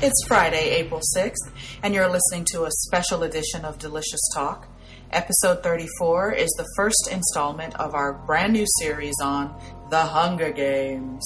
It's 0.00 0.24
Friday, 0.28 0.76
April 0.76 1.00
6th, 1.16 1.50
and 1.82 1.92
you're 1.92 2.08
listening 2.08 2.44
to 2.52 2.66
a 2.66 2.70
special 2.70 3.24
edition 3.24 3.64
of 3.64 3.80
Delicious 3.80 4.20
Talk. 4.32 4.68
Episode 5.10 5.64
34 5.64 6.34
is 6.34 6.48
the 6.56 6.64
first 6.76 7.08
installment 7.10 7.74
of 7.80 7.96
our 7.96 8.12
brand 8.12 8.52
new 8.52 8.64
series 8.78 9.16
on 9.20 9.60
The 9.90 9.98
Hunger 9.98 10.52
Games. 10.52 11.24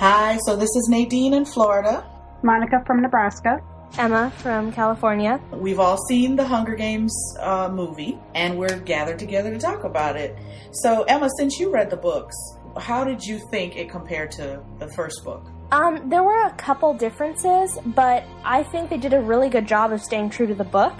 Hi, 0.00 0.38
so 0.46 0.56
this 0.56 0.70
is 0.74 0.88
Nadine 0.90 1.34
in 1.34 1.44
Florida. 1.44 2.02
Monica 2.42 2.82
from 2.86 3.02
Nebraska. 3.02 3.60
Emma 3.98 4.32
from 4.38 4.72
California. 4.72 5.38
We've 5.50 5.78
all 5.78 5.98
seen 6.08 6.34
the 6.34 6.46
Hunger 6.46 6.74
Games 6.76 7.14
uh, 7.40 7.68
movie, 7.70 8.18
and 8.34 8.56
we're 8.56 8.80
gathered 8.80 9.18
together 9.18 9.50
to 9.50 9.58
talk 9.58 9.84
about 9.84 10.16
it. 10.16 10.34
So, 10.72 11.02
Emma, 11.02 11.28
since 11.36 11.60
you 11.60 11.70
read 11.70 11.90
the 11.90 11.98
books, 11.98 12.34
how 12.78 13.04
did 13.04 13.22
you 13.22 13.38
think 13.50 13.76
it 13.76 13.88
compared 13.90 14.30
to 14.32 14.62
the 14.78 14.88
first 14.94 15.24
book? 15.24 15.46
Um, 15.70 16.08
there 16.10 16.22
were 16.22 16.44
a 16.46 16.52
couple 16.52 16.92
differences, 16.94 17.78
but 17.86 18.24
I 18.44 18.62
think 18.62 18.90
they 18.90 18.98
did 18.98 19.14
a 19.14 19.20
really 19.20 19.48
good 19.48 19.66
job 19.66 19.92
of 19.92 20.02
staying 20.02 20.30
true 20.30 20.46
to 20.46 20.54
the 20.54 20.64
book. 20.64 20.92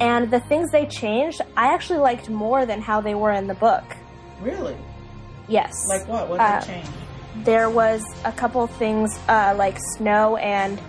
And 0.00 0.30
the 0.30 0.40
things 0.40 0.70
they 0.70 0.86
changed, 0.86 1.40
I 1.56 1.72
actually 1.74 1.98
liked 2.00 2.28
more 2.28 2.66
than 2.66 2.80
how 2.80 3.00
they 3.00 3.14
were 3.14 3.32
in 3.32 3.46
the 3.46 3.54
book. 3.54 3.84
Really? 4.40 4.76
Yes. 5.48 5.72
Like 5.88 6.06
what? 6.08 6.28
What 6.28 6.38
did 6.38 6.44
Uh, 6.44 6.60
they 6.60 6.66
change? 6.66 6.86
there 7.44 7.70
was 7.70 8.02
a 8.24 8.32
couple 8.32 8.66
things 8.66 9.16
uh, 9.28 9.54
like 9.56 9.76
Snow 9.96 10.36
and 10.36 10.80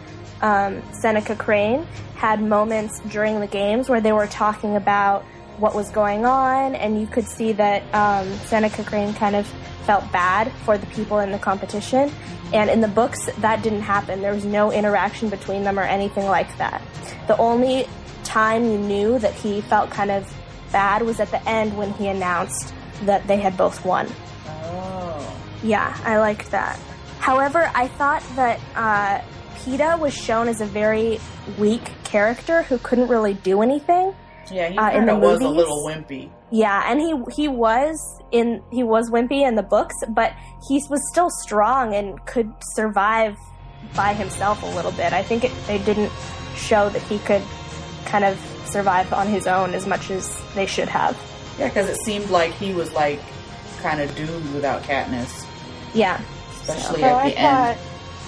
um, 0.41 0.81
Seneca 0.94 1.36
Crane 1.36 1.86
had 2.16 2.41
moments 2.41 3.00
during 3.11 3.39
the 3.39 3.48
games 3.48 3.88
where 3.89 4.02
they 4.02 4.11
were 4.11 4.27
talking 4.27 4.75
about 4.75 5.23
what 5.59 5.76
was 5.76 5.90
going 5.90 6.26
on, 6.26 6.76
and 6.76 6.99
you 6.99 7.08
could 7.08 7.27
see 7.27 7.52
that 7.54 7.84
um, 7.94 8.31
Seneca 8.45 8.84
Crane 8.84 9.13
kind 9.13 9.36
of 9.36 9.48
felt 9.86 10.12
bad 10.12 10.52
for 10.66 10.77
the 10.77 10.86
people 10.88 11.20
in 11.20 11.31
the 11.31 11.40
competition. 11.40 12.12
And 12.54 12.70
in 12.70 12.81
the 12.81 12.88
books, 12.88 13.30
that 13.40 13.62
didn't 13.62 13.81
happen. 13.81 14.22
There 14.22 14.34
was 14.34 14.45
no 14.45 14.72
interaction 14.72 15.30
between 15.30 15.64
them 15.64 15.77
or 15.77 15.84
anything 15.84 16.25
like 16.25 16.58
that. 16.58 16.81
The 17.28 17.38
only 17.38 17.88
time 18.23 18.64
you 18.66 18.78
knew 18.78 19.20
that 19.20 19.33
he 19.33 19.61
felt 19.61 19.89
kind 19.89 20.11
of 20.11 20.31
bad 20.72 21.02
was 21.02 21.20
at 21.20 21.31
the 21.31 21.48
end 21.50 21.78
when 21.78 21.94
he 21.94 22.08
announced 22.08 22.73
that 23.03 23.26
they 23.28 23.38
had 23.38 23.58
both 23.58 23.86
won. 23.86 24.08
Oh. 24.48 25.42
Yeah, 25.64 25.95
I 26.03 26.17
liked 26.20 26.52
that. 26.52 26.80
However, 27.20 27.72
I 27.76 27.88
thought 27.88 28.23
that 28.36 28.59
uh, 28.76 29.22
Peeta 29.58 30.00
was 30.00 30.14
shown 30.14 30.48
as 30.48 30.61
a 30.61 30.66
very 30.66 31.20
weak 31.58 31.92
character 32.03 32.64
who 32.64 32.78
couldn't 32.78 33.08
really 33.08 33.33
do 33.33 33.61
anything. 33.61 34.14
Yeah, 34.52 34.69
he 34.69 34.78
Uh, 34.78 34.92
in 34.92 35.05
the 35.05 35.14
of 35.14 35.22
was 35.22 35.42
a 35.42 35.47
little 35.50 35.83
wimpy. 35.86 36.30
Yeah, 36.52 36.83
and 36.89 37.00
he 37.00 37.14
he 37.36 37.47
was 37.47 37.97
in 38.31 38.61
he 38.72 38.83
was 38.83 39.09
wimpy 39.09 39.47
in 39.47 39.55
the 39.55 39.64
books, 39.64 39.95
but 40.09 40.33
he 40.67 40.81
was 40.89 41.00
still 41.11 41.30
strong 41.30 41.94
and 41.95 42.23
could 42.25 42.52
survive 42.75 43.36
by 43.95 44.14
himself 44.14 44.61
a 44.64 44.66
little 44.67 44.92
bit. 44.92 45.14
I 45.14 45.23
think 45.23 45.44
it, 45.44 45.52
they 45.67 45.77
didn't 45.80 46.11
show 46.55 46.89
that 46.89 47.02
he 47.03 47.20
could 47.20 47.42
kind 48.05 48.25
of 48.25 48.38
survive 48.66 49.11
on 49.14 49.27
his 49.27 49.47
own 49.47 49.73
as 49.73 49.86
much 49.88 50.09
as 50.11 50.39
they 50.55 50.66
should 50.66 50.88
have. 50.89 51.17
Yeah, 51.58 51.67
because 51.67 51.89
it 51.89 51.97
seemed 52.05 52.30
like 52.30 52.52
he 52.53 52.73
was 52.73 52.92
like 52.94 53.20
kind 53.81 54.00
of 54.02 54.14
doomed 54.16 54.53
without 54.53 54.81
Katniss, 54.83 55.45
Yeah. 55.94 56.20
especially 56.61 57.02
So 57.02 57.08
at 57.08 57.16
I 57.16 57.30
the 57.30 57.36
thought, 57.36 57.70
end. 57.70 57.80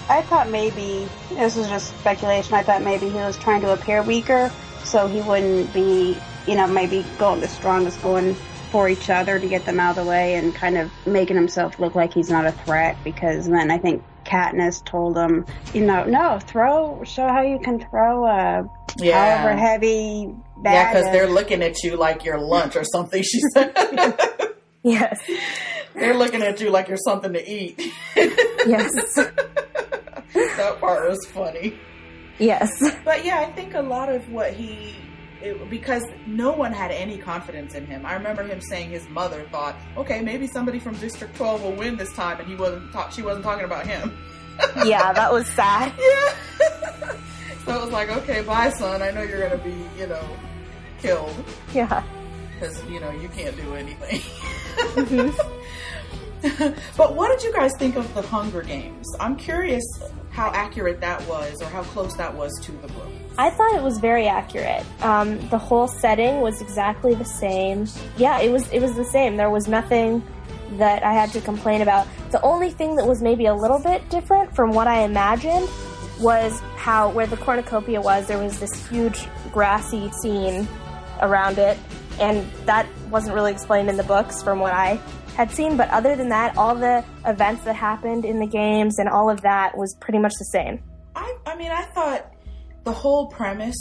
I 0.09 0.21
thought 0.23 0.49
maybe 0.49 1.07
this 1.31 1.55
was 1.55 1.67
just 1.69 1.87
speculation. 1.99 2.53
I 2.55 2.63
thought 2.63 2.81
maybe 2.81 3.07
he 3.09 3.15
was 3.17 3.37
trying 3.37 3.61
to 3.61 3.71
appear 3.73 4.01
weaker, 4.03 4.51
so 4.83 5.07
he 5.07 5.21
wouldn't 5.21 5.73
be, 5.73 6.17
you 6.47 6.55
know, 6.55 6.67
maybe 6.67 7.05
going 7.17 7.39
the 7.41 7.47
strongest, 7.47 8.01
going 8.01 8.35
for 8.71 8.87
each 8.87 9.09
other 9.09 9.37
to 9.39 9.47
get 9.47 9.65
them 9.65 9.79
out 9.79 9.97
of 9.97 10.03
the 10.05 10.09
way, 10.09 10.35
and 10.35 10.53
kind 10.55 10.77
of 10.77 10.89
making 11.05 11.35
himself 11.35 11.79
look 11.79 11.93
like 11.95 12.13
he's 12.13 12.29
not 12.29 12.45
a 12.45 12.51
threat. 12.51 12.97
Because 13.03 13.47
then 13.47 13.69
I 13.71 13.77
think 13.77 14.03
Katniss 14.25 14.83
told 14.85 15.17
him, 15.17 15.45
you 15.73 15.81
know, 15.81 16.05
no, 16.05 16.39
throw, 16.39 17.03
show 17.03 17.27
how 17.27 17.41
you 17.41 17.59
can 17.59 17.79
throw 17.89 18.25
a 18.25 18.69
Yeah. 18.97 19.41
however 19.43 19.57
heavy 19.59 20.29
Yeah, 20.29 20.33
bag. 20.63 20.93
because 20.93 21.11
they're 21.11 21.29
looking 21.29 21.61
at 21.63 21.83
you 21.83 21.97
like 21.97 22.23
you're 22.23 22.39
lunch 22.39 22.75
or 22.75 22.83
something. 22.85 23.21
She 23.23 23.39
said 23.53 23.73
Yes. 24.83 25.19
they're 25.95 26.13
looking 26.15 26.41
at 26.41 26.59
you 26.61 26.69
like 26.69 26.87
you're 26.87 26.97
something 26.97 27.33
to 27.33 27.51
eat. 27.51 27.79
Yes. 28.15 28.91
that 29.15 30.77
part 30.79 31.09
was 31.09 31.25
funny. 31.27 31.77
Yes. 32.41 32.69
But 33.05 33.23
yeah, 33.23 33.39
I 33.39 33.45
think 33.51 33.73
a 33.75 33.81
lot 33.81 34.09
of 34.09 34.29
what 34.31 34.53
he 34.53 34.95
it, 35.41 35.69
because 35.69 36.03
no 36.27 36.51
one 36.51 36.71
had 36.73 36.91
any 36.91 37.17
confidence 37.17 37.73
in 37.73 37.85
him. 37.87 38.05
I 38.05 38.13
remember 38.13 38.43
him 38.43 38.61
saying 38.61 38.91
his 38.91 39.07
mother 39.09 39.41
thought, 39.51 39.75
"Okay, 39.97 40.21
maybe 40.21 40.45
somebody 40.47 40.77
from 40.79 40.93
District 40.97 41.35
12 41.35 41.63
will 41.63 41.71
win 41.73 41.95
this 41.97 42.13
time," 42.13 42.39
and 42.39 42.47
he 42.47 42.55
wasn't. 42.55 42.91
Ta- 42.93 43.09
she 43.09 43.21
wasn't 43.23 43.43
talking 43.45 43.65
about 43.65 43.87
him. 43.87 44.11
Yeah, 44.85 45.11
that 45.13 45.31
was 45.31 45.47
sad. 45.47 45.91
Yeah. 45.99 47.15
so 47.65 47.75
it 47.77 47.81
was 47.81 47.89
like, 47.91 48.09
okay, 48.19 48.41
bye, 48.43 48.69
son. 48.69 49.01
I 49.01 49.09
know 49.09 49.23
you're 49.23 49.41
gonna 49.49 49.63
be, 49.63 49.73
you 49.97 50.05
know, 50.07 50.23
killed 51.01 51.33
Yeah. 51.73 52.03
because 52.53 52.75
you 52.85 52.99
know 52.99 53.09
you 53.11 53.29
can't 53.29 53.55
do 53.57 53.73
anything. 53.75 54.19
Mhm. 54.95 55.33
but 56.97 57.15
what 57.15 57.29
did 57.31 57.43
you 57.43 57.53
guys 57.53 57.71
think 57.79 57.95
of 57.95 58.13
the 58.13 58.21
Hunger 58.21 58.61
Games? 58.61 59.07
I'm 59.19 59.35
curious 59.35 59.83
how 60.31 60.49
accurate 60.51 60.99
that 61.01 61.25
was, 61.27 61.61
or 61.61 61.65
how 61.65 61.83
close 61.83 62.15
that 62.15 62.33
was 62.33 62.57
to 62.63 62.71
the 62.71 62.87
book. 62.87 63.09
I 63.37 63.49
thought 63.49 63.75
it 63.75 63.83
was 63.83 63.99
very 63.99 64.27
accurate. 64.27 64.85
Um, 65.03 65.39
the 65.49 65.57
whole 65.57 65.87
setting 65.87 66.41
was 66.41 66.61
exactly 66.61 67.13
the 67.13 67.25
same. 67.25 67.87
Yeah, 68.17 68.39
it 68.39 68.51
was. 68.51 68.69
It 68.71 68.81
was 68.81 68.95
the 68.95 69.05
same. 69.05 69.37
There 69.37 69.49
was 69.49 69.67
nothing 69.67 70.23
that 70.77 71.03
I 71.03 71.13
had 71.13 71.31
to 71.31 71.41
complain 71.41 71.81
about. 71.81 72.07
The 72.31 72.41
only 72.41 72.71
thing 72.71 72.95
that 72.95 73.05
was 73.05 73.21
maybe 73.21 73.45
a 73.45 73.53
little 73.53 73.79
bit 73.79 74.09
different 74.09 74.55
from 74.55 74.71
what 74.71 74.87
I 74.87 75.01
imagined 75.03 75.67
was 76.19 76.59
how 76.75 77.09
where 77.09 77.27
the 77.27 77.37
cornucopia 77.37 78.01
was. 78.01 78.27
There 78.27 78.37
was 78.37 78.59
this 78.59 78.87
huge 78.87 79.27
grassy 79.51 80.11
scene 80.21 80.67
around 81.21 81.57
it, 81.57 81.77
and 82.19 82.49
that 82.65 82.85
wasn't 83.09 83.35
really 83.35 83.51
explained 83.51 83.89
in 83.89 83.97
the 83.97 84.03
books 84.03 84.41
from 84.41 84.59
what 84.59 84.73
I 84.73 84.99
seen. 85.49 85.77
But 85.77 85.89
other 85.89 86.15
than 86.15 86.29
that, 86.29 86.55
all 86.57 86.75
the 86.75 87.03
events 87.25 87.63
that 87.63 87.75
happened 87.75 88.25
in 88.25 88.39
the 88.39 88.45
games 88.45 88.99
and 88.99 89.09
all 89.09 89.29
of 89.29 89.41
that 89.41 89.75
was 89.75 89.95
pretty 89.99 90.19
much 90.19 90.33
the 90.37 90.45
same. 90.45 90.83
I, 91.15 91.35
I 91.47 91.55
mean, 91.55 91.71
I 91.71 91.83
thought 91.95 92.31
the 92.83 92.91
whole 92.91 93.27
premise 93.27 93.77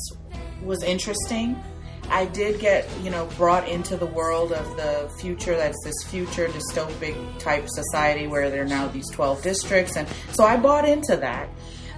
was 0.63 0.83
interesting. 0.83 1.63
I 2.11 2.25
did 2.25 2.59
get, 2.61 2.89
you 3.03 3.11
know, 3.11 3.27
brought 3.37 3.69
into 3.69 3.97
the 3.97 4.07
world 4.07 4.53
of 4.53 4.77
the 4.77 5.11
future 5.21 5.57
that's 5.57 5.79
this 5.85 6.03
future 6.11 6.49
dystopic 6.49 7.39
type 7.39 7.67
society 7.69 8.27
where 8.27 8.51
there 8.51 8.63
are 8.63 8.67
now 8.67 8.89
these 8.89 9.09
12 9.11 9.43
districts. 9.43 9.97
And 9.97 10.09
so 10.33 10.45
I 10.45 10.57
bought 10.57 10.89
into 10.89 11.17
that. 11.17 11.49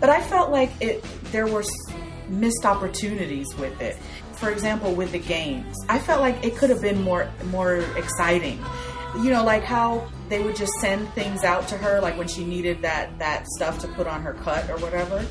But 0.00 0.10
I 0.10 0.20
felt 0.20 0.50
like 0.50 0.70
it 0.80 1.04
there 1.30 1.46
were 1.46 1.62
missed 2.28 2.64
opportunities 2.64 3.54
with 3.56 3.80
it. 3.80 3.96
For 4.34 4.50
example, 4.50 4.92
with 4.92 5.12
the 5.12 5.20
games, 5.20 5.76
I 5.88 6.00
felt 6.00 6.20
like 6.20 6.44
it 6.44 6.56
could 6.56 6.70
have 6.70 6.82
been 6.82 7.02
more 7.02 7.30
more 7.46 7.76
exciting. 7.96 8.62
You 9.16 9.30
know, 9.30 9.44
like 9.44 9.62
how 9.62 10.08
they 10.28 10.42
would 10.42 10.56
just 10.56 10.72
send 10.80 11.08
things 11.10 11.44
out 11.44 11.68
to 11.68 11.76
her, 11.76 12.00
like 12.00 12.16
when 12.16 12.28
she 12.28 12.44
needed 12.44 12.80
that 12.82 13.18
that 13.18 13.46
stuff 13.48 13.78
to 13.80 13.88
put 13.88 14.06
on 14.06 14.22
her 14.22 14.32
cut 14.34 14.68
or 14.70 14.76
whatever 14.78 15.24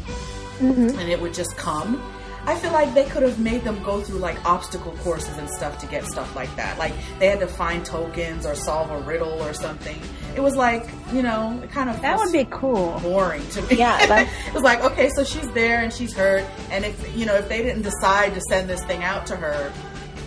Mm-hmm. 0.59 0.99
and 0.99 1.09
it 1.09 1.19
would 1.19 1.33
just 1.33 1.57
come. 1.57 1.99
I 2.45 2.55
feel 2.55 2.71
like 2.71 2.93
they 2.93 3.05
could 3.05 3.23
have 3.23 3.39
made 3.39 3.63
them 3.63 3.81
go 3.83 4.01
through 4.01 4.19
like 4.19 4.43
obstacle 4.45 4.91
courses 4.99 5.37
and 5.37 5.49
stuff 5.49 5.79
to 5.79 5.87
get 5.87 6.05
stuff 6.05 6.35
like 6.35 6.55
that. 6.55 6.77
Like 6.77 6.93
they 7.19 7.27
had 7.27 7.39
to 7.39 7.47
find 7.47 7.83
tokens 7.83 8.45
or 8.45 8.53
solve 8.55 8.91
a 8.91 8.99
riddle 8.99 9.41
or 9.43 9.53
something. 9.53 9.99
It 10.35 10.39
was 10.41 10.55
like, 10.55 10.87
you 11.13 11.23
know, 11.23 11.59
it 11.63 11.71
kind 11.71 11.89
of 11.89 11.99
that 12.01 12.17
would 12.19 12.31
be 12.31 12.45
cool. 12.51 12.99
boring 12.99 13.47
to 13.49 13.61
me. 13.63 13.77
Yeah, 13.77 13.97
it 14.47 14.53
was 14.53 14.61
like, 14.63 14.83
okay, 14.83 15.09
so 15.15 15.23
she's 15.23 15.49
there 15.51 15.81
and 15.81 15.91
she's 15.91 16.13
hurt, 16.15 16.45
and 16.69 16.85
if 16.85 17.15
you 17.17 17.25
know, 17.25 17.35
if 17.35 17.47
they 17.49 17.61
didn't 17.63 17.83
decide 17.83 18.33
to 18.35 18.41
send 18.49 18.69
this 18.69 18.83
thing 18.85 19.03
out 19.03 19.25
to 19.27 19.35
her, 19.35 19.71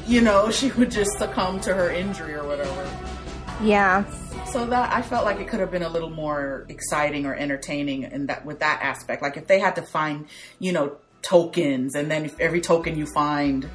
you 0.06 0.20
know, 0.20 0.50
she 0.52 0.70
would 0.72 0.90
just 0.90 1.10
succumb 1.18 1.60
to 1.60 1.74
her 1.74 1.90
injury 1.90 2.34
or 2.34 2.44
whatever. 2.44 2.93
Yeah. 3.62 4.04
So 4.46 4.66
that 4.66 4.92
I 4.92 5.02
felt 5.02 5.24
like 5.24 5.40
it 5.40 5.48
could 5.48 5.60
have 5.60 5.70
been 5.70 5.82
a 5.82 5.88
little 5.88 6.10
more 6.10 6.66
exciting 6.68 7.26
or 7.26 7.34
entertaining 7.34 8.04
in 8.04 8.26
that 8.26 8.44
with 8.44 8.60
that 8.60 8.80
aspect. 8.82 9.22
Like 9.22 9.36
if 9.36 9.46
they 9.46 9.58
had 9.58 9.76
to 9.76 9.82
find, 9.82 10.26
you 10.58 10.72
know, 10.72 10.96
tokens 11.22 11.94
and 11.94 12.10
then 12.10 12.24
if 12.24 12.38
every 12.38 12.60
token 12.60 12.98
you 12.98 13.06
find 13.06 13.68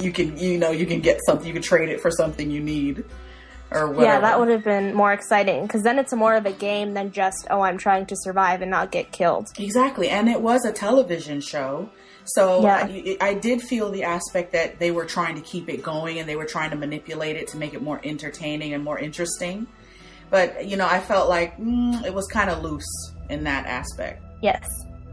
you 0.00 0.10
can 0.10 0.38
you 0.38 0.56
know, 0.56 0.70
you 0.70 0.86
can 0.86 1.00
get 1.00 1.20
something 1.26 1.46
you 1.46 1.52
can 1.52 1.62
trade 1.62 1.90
it 1.90 2.00
for 2.00 2.10
something 2.10 2.50
you 2.50 2.60
need 2.60 3.04
or 3.70 3.88
whatever. 3.88 4.04
Yeah, 4.04 4.20
that 4.20 4.38
would 4.38 4.48
have 4.48 4.64
been 4.64 4.94
more 4.94 5.12
exciting 5.12 5.62
because 5.62 5.82
then 5.82 5.98
it's 5.98 6.12
more 6.14 6.34
of 6.34 6.46
a 6.46 6.52
game 6.52 6.94
than 6.94 7.12
just, 7.12 7.46
oh, 7.50 7.60
I'm 7.60 7.78
trying 7.78 8.06
to 8.06 8.16
survive 8.18 8.62
and 8.62 8.70
not 8.70 8.90
get 8.90 9.12
killed. 9.12 9.48
Exactly. 9.58 10.08
And 10.08 10.28
it 10.28 10.40
was 10.40 10.64
a 10.64 10.72
television 10.72 11.40
show. 11.40 11.90
So 12.24 12.62
Yeah. 12.62 12.86
I, 12.88 13.16
I 13.20 13.34
did 13.34 13.62
feel 13.62 13.90
the 13.90 14.04
aspect 14.04 14.52
that 14.52 14.78
they 14.78 14.90
were 14.90 15.06
trying 15.06 15.34
to 15.36 15.40
keep 15.40 15.68
it 15.68 15.82
going 15.82 16.18
and 16.18 16.28
they 16.28 16.36
were 16.36 16.44
trying 16.44 16.70
to 16.70 16.76
manipulate 16.76 17.36
it 17.36 17.48
to 17.48 17.56
make 17.56 17.74
it 17.74 17.82
more 17.82 18.00
entertaining 18.04 18.74
and 18.74 18.84
more 18.84 18.98
interesting. 18.98 19.66
But, 20.30 20.66
you 20.66 20.76
know, 20.76 20.86
I 20.86 21.00
felt 21.00 21.28
like 21.28 21.58
mm, 21.58 22.04
it 22.04 22.12
was 22.12 22.26
kind 22.26 22.50
of 22.50 22.62
loose 22.62 22.84
in 23.30 23.44
that 23.44 23.66
aspect. 23.66 24.22
Yes, 24.42 24.68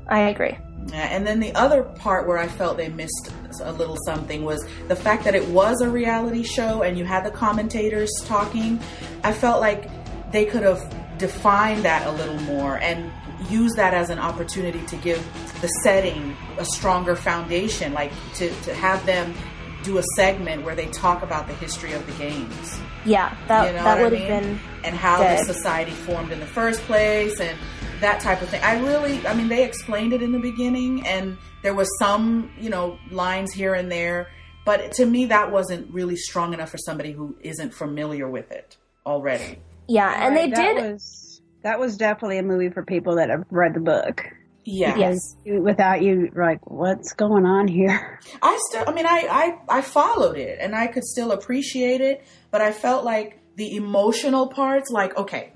I 0.07 0.19
agree. 0.29 0.57
Yeah, 0.87 1.07
and 1.11 1.25
then 1.25 1.39
the 1.39 1.53
other 1.55 1.81
part 1.83 2.27
where 2.27 2.37
I 2.37 2.47
felt 2.47 2.77
they 2.77 2.89
missed 2.89 3.31
a 3.61 3.71
little 3.71 3.97
something 4.05 4.45
was 4.45 4.63
the 4.87 4.95
fact 4.95 5.23
that 5.23 5.33
it 5.33 5.47
was 5.49 5.81
a 5.81 5.89
reality 5.89 6.43
show 6.43 6.83
and 6.83 6.95
you 6.97 7.05
had 7.05 7.25
the 7.25 7.31
commentators 7.31 8.11
talking. 8.25 8.79
I 9.23 9.33
felt 9.33 9.61
like 9.61 9.89
they 10.31 10.45
could 10.45 10.61
have 10.63 10.87
defined 11.17 11.83
that 11.85 12.05
a 12.05 12.11
little 12.11 12.39
more 12.41 12.77
and 12.77 13.11
use 13.49 13.73
that 13.75 13.93
as 13.95 14.09
an 14.11 14.19
opportunity 14.19 14.85
to 14.85 14.95
give 14.97 15.17
the 15.61 15.67
setting 15.83 16.35
a 16.59 16.65
stronger 16.65 17.15
foundation, 17.15 17.93
like 17.93 18.11
to, 18.35 18.49
to 18.61 18.73
have 18.75 19.03
them 19.07 19.33
do 19.83 19.97
a 19.97 20.03
segment 20.15 20.63
where 20.63 20.75
they 20.75 20.87
talk 20.87 21.23
about 21.23 21.47
the 21.47 21.53
history 21.55 21.93
of 21.93 22.05
the 22.05 22.11
games. 22.13 22.79
Yeah, 23.05 23.35
that 23.47 23.67
You 23.67 23.73
know 23.77 23.83
that 23.83 23.95
what 23.95 23.99
I 23.99 24.03
would 24.03 24.13
have 24.19 24.29
mean? 24.43 24.55
been 24.55 24.59
and 24.83 24.95
how 24.95 25.17
good. 25.17 25.39
the 25.39 25.53
society 25.53 25.91
formed 25.91 26.31
in 26.31 26.39
the 26.39 26.45
first 26.47 26.81
place 26.81 27.39
and 27.39 27.57
that 28.05 28.21
type 28.21 28.41
of 28.41 28.49
thing. 28.49 28.61
I 28.63 28.79
really, 28.79 29.25
I 29.25 29.33
mean, 29.33 29.47
they 29.47 29.63
explained 29.65 30.13
it 30.13 30.21
in 30.21 30.31
the 30.31 30.39
beginning, 30.39 31.05
and 31.07 31.37
there 31.63 31.73
was 31.73 31.89
some, 31.97 32.51
you 32.59 32.69
know, 32.69 32.99
lines 33.09 33.51
here 33.51 33.73
and 33.73 33.91
there, 33.91 34.27
but 34.63 34.91
to 34.93 35.05
me, 35.05 35.25
that 35.25 35.51
wasn't 35.51 35.91
really 35.91 36.15
strong 36.15 36.53
enough 36.53 36.69
for 36.69 36.77
somebody 36.77 37.11
who 37.11 37.35
isn't 37.41 37.73
familiar 37.73 38.29
with 38.29 38.51
it 38.51 38.77
already. 39.05 39.59
yeah, 39.87 40.25
and 40.25 40.37
they 40.37 40.49
that 40.49 40.55
did 40.55 40.91
Was, 40.91 41.41
that 41.63 41.79
was 41.79 41.97
definitely 41.97 42.37
a 42.37 42.43
movie 42.43 42.69
for 42.69 42.83
people 42.83 43.15
that 43.15 43.29
have 43.29 43.43
read 43.49 43.73
the 43.73 43.79
book. 43.79 44.23
Yeah. 44.63 44.95
Yes. 44.97 45.35
Without 45.45 46.01
you, 46.01 46.31
like, 46.35 46.59
what's 46.69 47.13
going 47.13 47.45
on 47.45 47.67
here? 47.67 48.19
I 48.41 48.59
still, 48.69 48.83
I 48.87 48.93
mean, 48.93 49.05
I, 49.05 49.27
I, 49.69 49.77
I 49.77 49.81
followed 49.81 50.37
it 50.37 50.57
and 50.59 50.75
I 50.75 50.87
could 50.87 51.03
still 51.03 51.31
appreciate 51.31 52.01
it, 52.01 52.25
but 52.49 52.61
I 52.61 52.71
felt 52.71 53.03
like 53.03 53.39
the 53.55 53.75
emotional 53.75 54.47
parts, 54.47 54.89
like, 54.89 55.15
okay, 55.17 55.53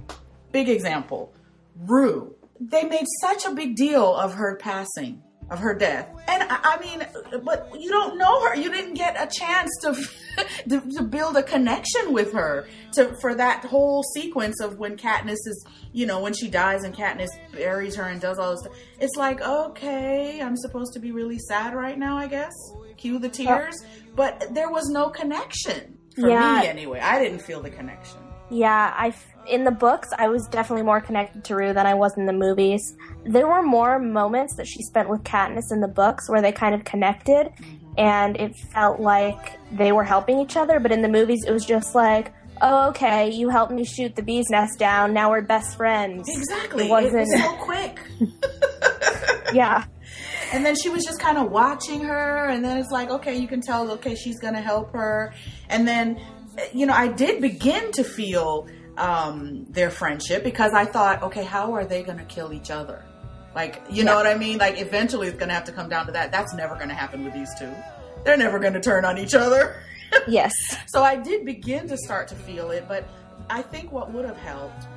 big 0.51 0.69
example, 0.69 1.33
Rue. 1.75 2.35
They 2.59 2.83
made 2.83 3.05
such 3.21 3.45
a 3.45 3.51
big 3.51 3.75
deal 3.75 4.13
of 4.15 4.33
her 4.33 4.57
passing, 4.57 5.21
of 5.49 5.59
her 5.59 5.73
death. 5.73 6.09
And 6.27 6.43
I, 6.43 6.59
I 6.75 6.79
mean, 6.79 7.41
but 7.43 7.69
you 7.79 7.89
don't 7.89 8.17
know 8.17 8.41
her. 8.43 8.55
You 8.55 8.69
didn't 8.71 8.95
get 8.95 9.15
a 9.15 9.27
chance 9.33 9.69
to, 9.81 9.95
to, 10.69 10.81
to 10.97 11.03
build 11.03 11.37
a 11.37 11.43
connection 11.43 12.11
with 12.13 12.33
her 12.33 12.67
to, 12.93 13.15
for 13.21 13.33
that 13.35 13.63
whole 13.65 14.03
sequence 14.13 14.59
of 14.61 14.77
when 14.77 14.97
Katniss 14.97 15.37
is, 15.45 15.65
you 15.93 16.05
know, 16.05 16.19
when 16.19 16.33
she 16.33 16.49
dies 16.49 16.83
and 16.83 16.93
Katniss 16.93 17.29
buries 17.53 17.95
her 17.95 18.03
and 18.03 18.19
does 18.19 18.37
all 18.37 18.51
this 18.51 18.59
stuff. 18.61 18.73
It's 18.99 19.15
like, 19.15 19.41
okay, 19.41 20.41
I'm 20.41 20.57
supposed 20.57 20.93
to 20.93 20.99
be 20.99 21.11
really 21.11 21.39
sad 21.39 21.73
right 21.73 21.97
now, 21.97 22.17
I 22.17 22.27
guess. 22.27 22.53
Cue 22.97 23.19
the 23.19 23.29
tears. 23.29 23.75
But 24.15 24.53
there 24.53 24.69
was 24.69 24.89
no 24.89 25.09
connection. 25.09 25.97
For 26.19 26.27
Yeah. 26.29 26.59
me, 26.61 26.67
anyway. 26.67 26.99
I 26.99 27.23
didn't 27.23 27.39
feel 27.39 27.61
the 27.61 27.69
connection. 27.69 28.19
Yeah, 28.51 28.93
I 28.97 29.11
in 29.47 29.63
the 29.63 29.71
books 29.71 30.09
I 30.17 30.27
was 30.27 30.47
definitely 30.47 30.83
more 30.83 31.01
connected 31.01 31.43
to 31.45 31.55
Rue 31.55 31.73
than 31.73 31.85
I 31.85 31.93
was 31.95 32.17
in 32.17 32.25
the 32.25 32.33
movies. 32.33 32.95
There 33.25 33.47
were 33.47 33.63
more 33.63 33.99
moments 33.99 34.55
that 34.57 34.67
she 34.67 34.81
spent 34.83 35.09
with 35.09 35.23
Katniss 35.23 35.71
in 35.71 35.81
the 35.81 35.87
books 35.87 36.29
where 36.29 36.41
they 36.41 36.51
kind 36.51 36.75
of 36.75 36.83
connected, 36.83 37.47
mm-hmm. 37.47 37.75
and 37.97 38.35
it 38.37 38.55
felt 38.73 38.99
like 38.99 39.59
they 39.71 39.91
were 39.91 40.03
helping 40.03 40.39
each 40.39 40.55
other. 40.57 40.79
But 40.79 40.91
in 40.91 41.01
the 41.01 41.09
movies, 41.09 41.43
it 41.47 41.51
was 41.51 41.65
just 41.65 41.95
like, 41.95 42.33
"Oh, 42.61 42.89
okay, 42.89 43.29
you 43.31 43.49
helped 43.49 43.71
me 43.71 43.83
shoot 43.83 44.15
the 44.15 44.23
bee's 44.23 44.49
nest 44.49 44.77
down. 44.79 45.13
Now 45.13 45.31
we're 45.31 45.41
best 45.41 45.77
friends." 45.77 46.27
Exactly. 46.29 46.83
It 46.83 46.87
It 46.87 46.91
was 46.91 47.13
wasn't- 47.13 47.41
so 47.43 47.53
quick. 47.57 47.99
Yeah, 49.51 49.85
And 50.53 50.63
then 50.63 50.75
she 50.75 50.89
was 50.89 51.03
just 51.03 51.19
kind 51.19 51.37
of 51.39 51.49
watching 51.51 52.01
her, 52.01 52.49
and 52.49 52.63
then 52.63 52.77
it's 52.77 52.91
like, 52.91 53.09
okay, 53.09 53.35
you 53.35 53.47
can 53.47 53.61
tell, 53.61 53.89
okay, 53.93 54.13
she's 54.13 54.39
gonna 54.39 54.61
help 54.61 54.93
her. 54.93 55.33
And 55.69 55.87
then, 55.87 56.21
you 56.71 56.85
know, 56.85 56.93
I 56.93 57.07
did 57.07 57.41
begin 57.41 57.91
to 57.93 58.03
feel 58.03 58.67
um, 58.99 59.65
their 59.69 59.89
friendship 59.89 60.43
because 60.43 60.73
I 60.73 60.85
thought, 60.85 61.23
okay, 61.23 61.43
how 61.43 61.73
are 61.73 61.85
they 61.85 62.03
gonna 62.03 62.25
kill 62.25 62.53
each 62.53 62.69
other? 62.69 63.03
Like, 63.55 63.81
you 63.89 64.03
know 64.03 64.15
what 64.15 64.27
I 64.27 64.37
mean? 64.37 64.59
Like, 64.59 64.79
eventually 64.79 65.27
it's 65.27 65.37
gonna 65.37 65.53
have 65.53 65.65
to 65.65 65.71
come 65.71 65.89
down 65.89 66.05
to 66.05 66.11
that. 66.11 66.31
That's 66.31 66.53
never 66.53 66.75
gonna 66.75 66.93
happen 66.93 67.23
with 67.23 67.33
these 67.33 67.49
two. 67.57 67.73
They're 68.23 68.37
never 68.37 68.59
gonna 68.59 68.81
turn 68.81 69.05
on 69.05 69.17
each 69.17 69.33
other. 69.33 69.81
yes, 70.27 70.53
So 70.87 71.03
I 71.03 71.15
did 71.15 71.45
begin 71.45 71.87
to 71.87 71.97
start 71.97 72.27
to 72.29 72.35
feel 72.35 72.71
it, 72.71 72.85
but 72.87 73.07
I 73.49 73.61
think 73.61 73.91
what 73.91 74.11
would 74.11 74.25
have 74.25 74.37
helped, 74.37 74.87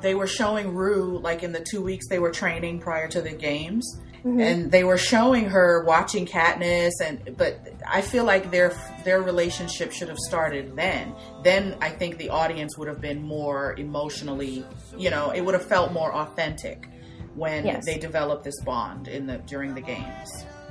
they 0.00 0.14
were 0.14 0.26
showing 0.26 0.74
Rue 0.74 1.18
like 1.18 1.42
in 1.42 1.52
the 1.52 1.60
two 1.60 1.82
weeks 1.82 2.08
they 2.08 2.18
were 2.18 2.30
training 2.30 2.80
prior 2.80 3.08
to 3.08 3.20
the 3.20 3.30
games, 3.30 4.00
Mm-hmm. 4.20 4.40
and 4.40 4.70
they 4.70 4.84
were 4.84 4.98
showing 4.98 5.46
her 5.46 5.82
watching 5.84 6.26
Katniss, 6.26 6.92
and 7.02 7.36
but 7.38 7.66
I 7.88 8.02
feel 8.02 8.24
like 8.24 8.50
their 8.50 8.72
their 9.04 9.22
relationship 9.22 9.92
should 9.92 10.08
have 10.08 10.18
started 10.18 10.76
then. 10.76 11.14
Then 11.42 11.74
I 11.80 11.88
think 11.88 12.18
the 12.18 12.28
audience 12.28 12.76
would 12.76 12.88
have 12.88 13.00
been 13.00 13.22
more 13.22 13.74
emotionally, 13.78 14.66
you 14.96 15.08
know, 15.08 15.30
it 15.30 15.40
would 15.40 15.54
have 15.54 15.64
felt 15.64 15.92
more 15.92 16.12
authentic 16.14 16.86
when 17.34 17.64
Yes. 17.64 17.86
they 17.86 17.96
developed 17.96 18.44
this 18.44 18.60
bond 18.62 19.08
in 19.08 19.26
the 19.26 19.38
during 19.38 19.74
the 19.74 19.80
games. 19.80 20.28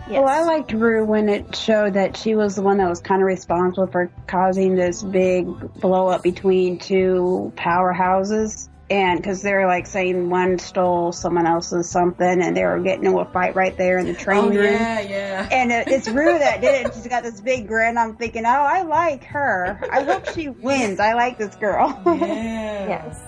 yes. 0.08 0.10
Well, 0.10 0.28
I 0.28 0.42
liked 0.42 0.72
Rue 0.72 1.04
when 1.06 1.28
it 1.28 1.56
showed 1.56 1.94
that 1.96 2.18
she 2.18 2.36
was 2.36 2.56
the 2.56 2.62
one 2.62 2.78
that 2.78 2.88
was 2.90 3.00
kind 3.02 3.22
of 3.22 3.26
responsible 3.26 3.88
for 3.88 4.12
causing 4.28 4.76
this 4.76 5.02
big 5.02 5.48
blow 5.82 6.08
up 6.08 6.22
between 6.22 6.78
two 6.78 7.52
powerhouses. 7.56 8.70
And 8.90 9.20
because 9.20 9.42
they're 9.44 9.68
like 9.68 9.86
saying 9.86 10.30
one 10.32 10.58
stole 10.58 11.12
someone 11.12 11.46
else's 11.46 11.90
something, 11.92 12.42
and 12.42 12.58
they 12.58 12.66
were 12.66 12.80
getting 12.80 13.06
into 13.06 13.20
a 13.20 13.26
fight 13.32 13.56
right 13.56 13.78
there 13.78 14.00
in 14.00 14.06
the 14.08 14.14
oh, 14.16 14.24
train 14.24 14.40
Oh 14.46 14.50
room. 14.50 14.64
yeah, 14.64 15.00
yeah. 15.02 15.50
And 15.52 15.72
it, 15.72 15.88
it's 15.88 16.08
Rue 16.08 16.40
that 16.40 16.60
did 16.62 16.88
it. 16.88 16.94
She's 16.96 17.08
got 17.08 17.22
this 17.22 17.40
big 17.40 17.68
grin. 17.68 17.98
I'm 18.00 18.16
thinking, 18.16 18.46
oh, 18.46 18.50
I 18.50 18.82
like 18.82 19.24
her. 19.26 19.80
I 19.92 20.02
hope 20.04 20.28
she 20.34 20.50
wins. 20.50 21.00
I 21.00 21.14
like 21.14 21.38
this 21.38 21.56
girl. 21.56 22.02
yeah. 22.06 22.88
yes. 22.88 23.20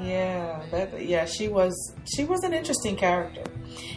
Yeah, 0.00 0.62
that 0.70 1.04
yeah, 1.04 1.26
she 1.26 1.48
was 1.48 1.94
she 2.04 2.24
was 2.24 2.42
an 2.44 2.54
interesting 2.54 2.96
character. 2.96 3.42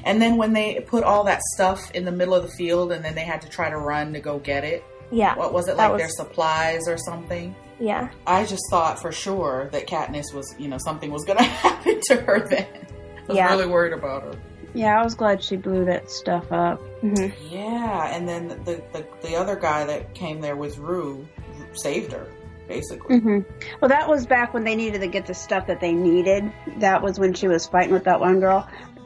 And 0.03 0.21
then 0.21 0.37
when 0.37 0.51
they 0.53 0.83
put 0.85 1.03
all 1.03 1.23
that 1.25 1.41
stuff 1.53 1.91
in 1.91 2.05
the 2.05 2.11
middle 2.11 2.33
of 2.33 2.43
the 2.43 2.49
field 2.49 2.91
and 2.91 3.05
then 3.05 3.15
they 3.15 3.21
had 3.23 3.41
to 3.43 3.49
try 3.49 3.69
to 3.69 3.77
run 3.77 4.13
to 4.13 4.19
go 4.19 4.39
get 4.39 4.63
it. 4.63 4.83
Yeah, 5.11 5.35
What 5.37 5.53
was 5.53 5.67
it 5.67 5.77
That 5.77 5.91
like 5.91 5.99
their 5.99 6.09
supplies 6.09 6.87
or 6.87 6.97
something? 6.97 7.55
Yeah, 7.83 8.09
I 8.25 8.45
just 8.45 8.63
thought 8.69 8.99
for 8.99 9.11
sure 9.11 9.69
that 9.71 9.87
Katniss 9.87 10.33
was, 10.33 10.55
you 10.57 10.67
know, 10.67 10.77
something 10.77 11.11
was 11.11 11.25
going 11.25 11.37
to 11.43 11.43
happen 11.43 11.99
to 12.07 12.15
her 12.21 12.39
then. 12.47 12.67
I 12.75 13.27
was 13.27 13.37
Yeah. 13.37 13.49
really 13.51 13.67
worried 13.67 13.93
about 13.93 14.23
her. 14.23 14.33
yeah, 14.73 14.99
I 14.99 15.03
was 15.03 15.15
glad 15.15 15.43
she 15.43 15.55
blew 15.57 15.85
that 15.85 16.09
stuff 16.09 16.51
up. 16.51 16.79
hmm 17.01 17.27
Yeah, 17.49 18.15
and 18.15 18.27
then 18.27 18.47
the 18.47 18.81
the, 18.93 19.05
the 19.21 19.35
other 19.35 19.55
guy 19.55 19.85
that 19.85 20.13
came 20.13 20.39
there 20.41 20.55
with 20.55 20.77
Rue 20.77 21.27
saved 21.73 22.11
her 22.13 22.27
basically. 22.67 23.19
hmm 23.19 23.39
Well, 23.81 23.89
that 23.89 24.07
was 24.07 24.25
back 24.25 24.53
when 24.53 24.63
they 24.63 24.75
needed 24.75 25.01
to 25.01 25.07
get 25.07 25.25
the 25.25 25.33
stuff 25.33 25.67
that 25.67 25.81
they 25.81 25.91
needed. 25.91 26.49
That 26.77 27.01
was 27.03 27.19
when 27.19 27.33
she 27.33 27.47
was 27.49 27.67
fighting 27.67 27.93
with 27.93 28.05
that 28.05 28.19
one 28.21 28.39
girl. 28.39 28.65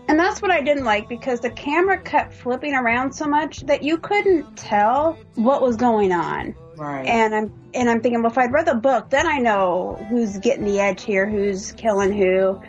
And 0.09 0.17
that's 0.17 0.41
what 0.41 0.51
I 0.51 0.61
didn't 0.61 0.85
like 0.85 1.09
because 1.09 1.39
the 1.41 1.49
camera 1.49 1.99
kept 1.99 2.33
flipping 2.33 2.75
around 2.75 3.11
so 3.13 3.25
much 3.25 3.61
that 3.65 3.81
you 3.83 3.97
couldn't 3.97 4.55
tell 4.55 5.17
what 5.35 5.61
was 5.61 5.75
going 5.75 6.11
on. 6.13 6.55
Right. 6.77 7.05
And 7.07 7.33
I'm 7.33 7.53
and 7.73 7.89
I'm 7.89 8.01
thinking, 8.01 8.21
well, 8.21 8.31
if 8.31 8.37
I'd 8.37 8.51
read 8.51 8.67
the 8.67 8.75
book, 8.75 9.09
then 9.09 9.27
I 9.27 9.39
know 9.39 9.95
who's 10.09 10.37
getting 10.37 10.65
the 10.65 10.79
edge 10.79 11.03
here, 11.03 11.27
who's 11.29 11.71
killing 11.73 12.13
who. 12.13 12.61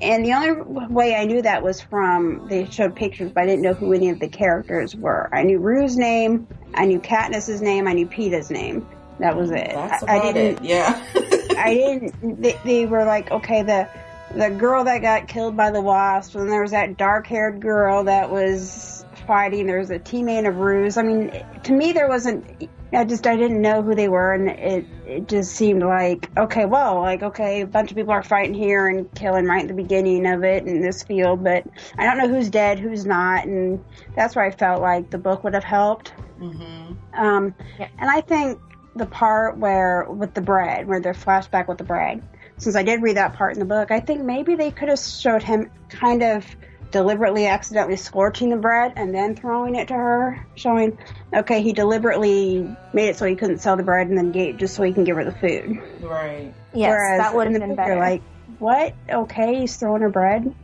And 0.00 0.26
the 0.26 0.34
only 0.34 0.50
way 0.92 1.14
I 1.14 1.24
knew 1.24 1.40
that 1.42 1.62
was 1.62 1.80
from 1.80 2.46
they 2.48 2.66
showed 2.66 2.94
pictures, 2.94 3.32
but 3.32 3.44
I 3.44 3.46
didn't 3.46 3.62
know 3.62 3.72
who 3.72 3.92
any 3.94 4.10
of 4.10 4.20
the 4.20 4.28
characters 4.28 4.94
were. 4.94 5.30
I 5.32 5.42
knew 5.42 5.58
Rue's 5.58 5.96
name, 5.96 6.46
I 6.74 6.84
knew 6.84 7.00
Katniss's 7.00 7.62
name, 7.62 7.88
I 7.88 7.94
knew 7.94 8.06
Peeta's 8.06 8.50
name. 8.50 8.86
That 9.20 9.36
was 9.36 9.50
it. 9.50 9.70
That's 9.70 10.02
I, 10.04 10.18
I 10.18 10.32
didn't. 10.32 10.64
it. 10.64 10.68
Yeah. 10.68 11.02
I 11.58 11.72
didn't. 11.72 12.42
They, 12.42 12.58
they 12.64 12.86
were 12.86 13.04
like, 13.04 13.30
okay, 13.30 13.62
the 13.62 13.88
the 14.34 14.50
girl 14.50 14.84
that 14.84 15.00
got 15.00 15.28
killed 15.28 15.56
by 15.56 15.70
the 15.70 15.80
wasp, 15.80 16.34
and 16.34 16.50
there 16.50 16.62
was 16.62 16.72
that 16.72 16.96
dark 16.96 17.26
haired 17.26 17.60
girl 17.60 18.04
that 18.04 18.30
was 18.30 18.95
fighting. 19.26 19.66
There 19.66 19.78
was 19.78 19.90
a 19.90 19.98
teammate 19.98 20.48
of 20.48 20.56
Rue's. 20.56 20.96
I 20.96 21.02
mean, 21.02 21.32
to 21.64 21.72
me, 21.72 21.92
there 21.92 22.08
wasn't. 22.08 22.68
I 22.92 23.04
just 23.04 23.26
I 23.26 23.36
didn't 23.36 23.60
know 23.60 23.82
who 23.82 23.94
they 23.94 24.08
were, 24.08 24.32
and 24.32 24.48
it 24.48 24.86
it 25.06 25.28
just 25.28 25.52
seemed 25.52 25.82
like 25.82 26.30
okay, 26.36 26.64
well, 26.66 27.00
like 27.00 27.22
okay, 27.22 27.62
a 27.62 27.66
bunch 27.66 27.90
of 27.90 27.96
people 27.96 28.12
are 28.12 28.22
fighting 28.22 28.54
here 28.54 28.86
and 28.86 29.12
killing 29.14 29.44
right 29.44 29.62
at 29.62 29.68
the 29.68 29.74
beginning 29.74 30.26
of 30.26 30.44
it 30.44 30.66
in 30.66 30.80
this 30.80 31.02
field, 31.02 31.42
but 31.42 31.64
I 31.98 32.04
don't 32.04 32.18
know 32.18 32.28
who's 32.28 32.48
dead, 32.48 32.78
who's 32.78 33.04
not, 33.04 33.44
and 33.44 33.84
that's 34.14 34.36
where 34.36 34.44
I 34.44 34.50
felt 34.50 34.80
like 34.80 35.10
the 35.10 35.18
book 35.18 35.42
would 35.44 35.54
have 35.54 35.64
helped. 35.64 36.10
hmm 36.38 36.92
Um, 37.14 37.54
Yeah. 37.78 37.88
And 37.98 38.08
I 38.08 38.20
think 38.20 38.60
the 38.94 39.06
part 39.06 39.58
where 39.58 40.06
with 40.08 40.34
the 40.34 40.40
bread, 40.40 40.86
where 40.86 41.00
they're 41.00 41.12
flashback 41.12 41.68
with 41.68 41.78
the 41.78 41.84
bread, 41.84 42.22
since 42.56 42.76
I 42.76 42.82
did 42.82 43.02
read 43.02 43.16
that 43.16 43.34
part 43.34 43.52
in 43.52 43.58
the 43.58 43.66
book, 43.66 43.90
I 43.90 44.00
think 44.00 44.22
maybe 44.22 44.54
they 44.54 44.70
could 44.70 44.88
have 44.88 44.98
showed 44.98 45.42
him 45.42 45.70
kind 45.90 46.22
of 46.22 46.46
deliberately 46.90 47.46
accidentally 47.46 47.96
scorching 47.96 48.50
the 48.50 48.56
bread 48.56 48.92
and 48.96 49.14
then 49.14 49.34
throwing 49.36 49.74
it 49.74 49.88
to 49.88 49.94
her, 49.94 50.46
showing, 50.54 50.98
okay, 51.34 51.62
he 51.62 51.72
deliberately 51.72 52.76
made 52.92 53.08
it 53.08 53.16
so 53.16 53.26
he 53.26 53.36
couldn't 53.36 53.58
sell 53.58 53.76
the 53.76 53.82
bread 53.82 54.08
and 54.08 54.16
then 54.16 54.32
gave 54.32 54.56
just 54.56 54.74
so 54.74 54.82
he 54.82 54.92
can 54.92 55.04
give 55.04 55.16
her 55.16 55.24
the 55.24 55.32
food. 55.32 55.82
Right. 56.00 56.52
Yes, 56.72 56.90
Whereas 56.90 57.18
that 57.20 57.34
would 57.34 57.46
in 57.48 57.54
have 57.54 57.60
been 57.60 57.70
book, 57.70 57.86
you're 57.86 57.96
better. 57.96 58.00
Like, 58.00 58.22
what? 58.58 58.94
Okay, 59.10 59.60
he's 59.60 59.76
throwing 59.76 60.02
her 60.02 60.08
bread. 60.08 60.54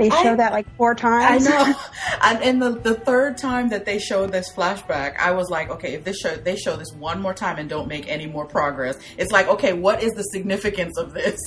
They 0.00 0.08
show 0.08 0.32
I- 0.32 0.36
that 0.36 0.52
like 0.52 0.66
four 0.76 0.94
times. 0.94 1.46
I 1.46 1.50
know. 1.50 1.74
and, 2.22 2.42
and 2.42 2.62
the, 2.62 2.70
the 2.70 2.94
third 2.94 3.36
time 3.36 3.68
that 3.68 3.84
they 3.84 3.98
showed 3.98 4.32
this 4.32 4.50
flashback, 4.50 5.18
I 5.18 5.32
was 5.32 5.50
like, 5.50 5.68
okay, 5.68 5.92
if 5.92 6.04
this 6.04 6.18
show 6.20 6.36
they 6.36 6.56
show 6.56 6.74
this 6.76 6.90
one 6.94 7.20
more 7.20 7.34
time 7.34 7.58
and 7.58 7.68
don't 7.68 7.86
make 7.86 8.08
any 8.08 8.26
more 8.26 8.46
progress, 8.46 8.98
it's 9.18 9.30
like, 9.30 9.46
okay, 9.48 9.74
what 9.74 10.02
is 10.02 10.12
the 10.12 10.22
significance 10.22 10.96
of 10.96 11.12
this? 11.12 11.38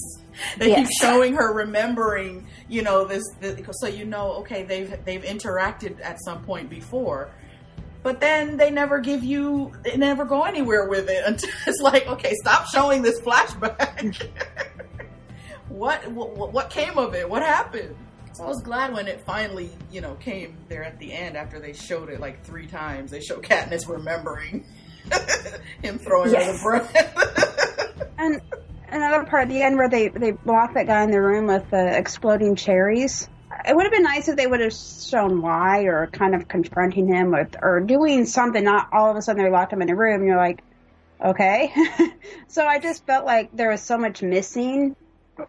They 0.58 0.74
keep 0.74 0.88
showing 1.00 1.36
her 1.36 1.54
remembering, 1.54 2.48
you 2.68 2.82
know, 2.82 3.06
this, 3.06 3.24
this, 3.40 3.64
so 3.74 3.86
you 3.86 4.04
know, 4.06 4.34
okay, 4.38 4.64
they've 4.64 4.92
they've 5.06 5.22
interacted 5.22 6.02
at 6.02 6.18
some 6.26 6.44
point 6.44 6.72
before. 6.72 7.30
But 8.02 8.20
then 8.20 8.58
they 8.58 8.72
never 8.72 9.00
give 9.00 9.24
you, 9.24 9.72
they 9.84 9.96
never 9.96 10.26
go 10.26 10.42
anywhere 10.42 10.90
with 10.90 11.08
it 11.08 11.24
until 11.28 11.52
it's 11.68 11.82
like, 11.82 12.08
okay, 12.08 12.34
stop 12.42 12.66
showing 12.68 13.04
this 13.04 13.20
flashback. 13.22 14.28
what, 15.70 16.12
what 16.12 16.52
what 16.52 16.70
came 16.72 16.98
of 16.98 17.14
it? 17.14 17.30
What 17.30 17.44
happened? 17.44 17.96
So 18.34 18.44
I 18.44 18.48
was 18.48 18.64
glad 18.64 18.94
when 18.94 19.08
it 19.08 19.22
finally, 19.22 19.70
you 19.92 20.02
know, 20.02 20.16
came 20.16 20.58
there 20.68 20.84
at 20.84 20.98
the 20.98 21.14
end 21.14 21.38
after 21.38 21.60
they 21.60 21.72
showed 21.72 22.10
it 22.10 22.20
like 22.20 22.44
three 22.44 22.66
times. 22.66 23.12
They 23.12 23.22
showed 23.22 23.44
Katniss 23.44 23.88
remembering 23.88 24.66
him 25.84 26.00
throwing 26.00 26.34
her 26.34 26.52
the 26.52 26.60
bread. 26.64 28.10
And 28.18 28.42
another 28.90 29.26
part 29.26 29.44
at 29.44 29.50
the 29.50 29.62
end 29.62 29.76
where 29.76 29.90
they 29.90 30.08
they 30.08 30.34
locked 30.46 30.76
that 30.76 30.88
guy 30.88 31.04
in 31.04 31.12
the 31.12 31.22
room 31.22 31.48
with 31.48 31.70
the 31.70 31.98
exploding 31.98 32.56
cherries. 32.56 33.28
It 33.68 33.76
would 33.76 33.84
have 33.84 33.92
been 33.92 34.04
nice 34.04 34.28
if 34.28 34.36
they 34.36 34.48
would 34.48 34.62
have 34.62 34.74
shown 34.74 35.42
why, 35.42 35.84
or 35.84 36.08
kind 36.08 36.34
of 36.34 36.48
confronting 36.48 37.08
him, 37.08 37.32
with, 37.32 37.56
or 37.62 37.82
doing 37.82 38.26
something. 38.26 38.64
Not 38.64 38.90
all 38.94 39.12
of 39.12 39.18
a 39.18 39.22
sudden 39.22 39.44
they 39.44 39.50
locked 39.50 39.74
him 39.74 39.82
in 39.82 39.90
a 39.90 39.96
room. 39.96 40.22
And 40.22 40.28
you're 40.28 40.38
like, 40.38 40.64
okay. 41.24 41.74
so 42.48 42.66
I 42.66 42.80
just 42.80 43.06
felt 43.06 43.26
like 43.26 43.56
there 43.56 43.70
was 43.70 43.82
so 43.82 43.98
much 43.98 44.22
missing 44.22 44.96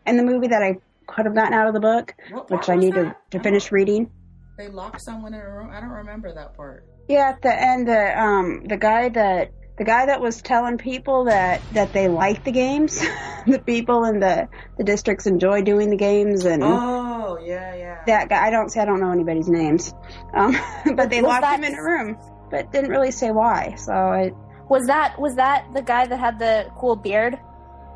in 0.07 0.17
the 0.17 0.23
movie 0.23 0.49
that 0.49 0.63
I 0.63 0.79
could 1.07 1.27
have 1.27 1.35
gotten 1.35 1.55
out 1.55 1.67
of 1.69 1.75
the 1.75 1.81
book, 1.81 2.15
What 2.31 2.51
which 2.51 2.69
I 2.69 2.77
need 2.77 2.95
to, 2.95 3.05
that? 3.05 3.31
to 3.33 3.41
finish 3.41 3.71
reading. 3.73 4.11
They 4.59 4.69
locked 4.69 5.03
someone 5.03 5.35
in 5.35 5.41
a 5.41 5.51
room. 5.51 5.71
I 5.73 5.81
don't 5.81 5.91
remember 5.91 6.33
that 6.35 6.57
part. 6.57 6.85
Yeah, 7.09 7.31
at 7.31 7.43
the 7.43 7.55
end, 7.55 7.89
the 7.89 8.21
um, 8.21 8.65
the 8.65 8.77
guy 8.77 9.09
that 9.11 9.51
the 9.77 9.85
guy 9.85 10.07
that 10.07 10.21
was 10.21 10.41
telling 10.41 10.79
people 10.79 11.25
that 11.25 11.61
that 11.73 11.93
they 11.93 12.07
like 12.09 12.45
the 12.45 12.53
games, 12.53 13.01
the 13.47 13.59
people 13.59 14.05
in 14.05 14.21
the 14.21 14.49
the 14.79 14.85
districts 14.85 15.27
enjoy 15.27 15.63
doing 15.63 15.91
the 15.91 15.97
games, 15.97 16.45
and 16.45 16.63
Oh 16.65 17.39
yeah, 17.45 17.75
yeah. 17.75 18.05
that 18.07 18.29
guy. 18.29 18.47
I 18.47 18.51
don't 18.51 18.71
say 18.71 18.81
I 18.81 18.85
don't 18.85 19.01
know 19.01 19.11
anybody's 19.11 19.49
names, 19.49 19.93
um, 20.35 20.57
but 20.95 21.11
they 21.11 21.21
Was 21.21 21.29
locked 21.31 21.43
that- 21.43 21.59
him 21.59 21.65
in 21.65 21.75
a 21.75 21.83
room, 21.83 22.17
but 22.51 22.71
didn't 22.73 22.91
really 22.91 23.11
say 23.11 23.33
why. 23.33 23.75
So 23.77 24.13
it 24.13 24.33
Was 24.71 24.87
that 24.87 25.21
was 25.21 25.35
that 25.35 25.67
the 25.75 25.83
guy 25.83 26.07
that 26.07 26.19
had 26.19 26.39
the 26.39 26.71
cool 26.79 26.95
beard? 26.97 27.39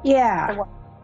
yeah, 0.04 0.56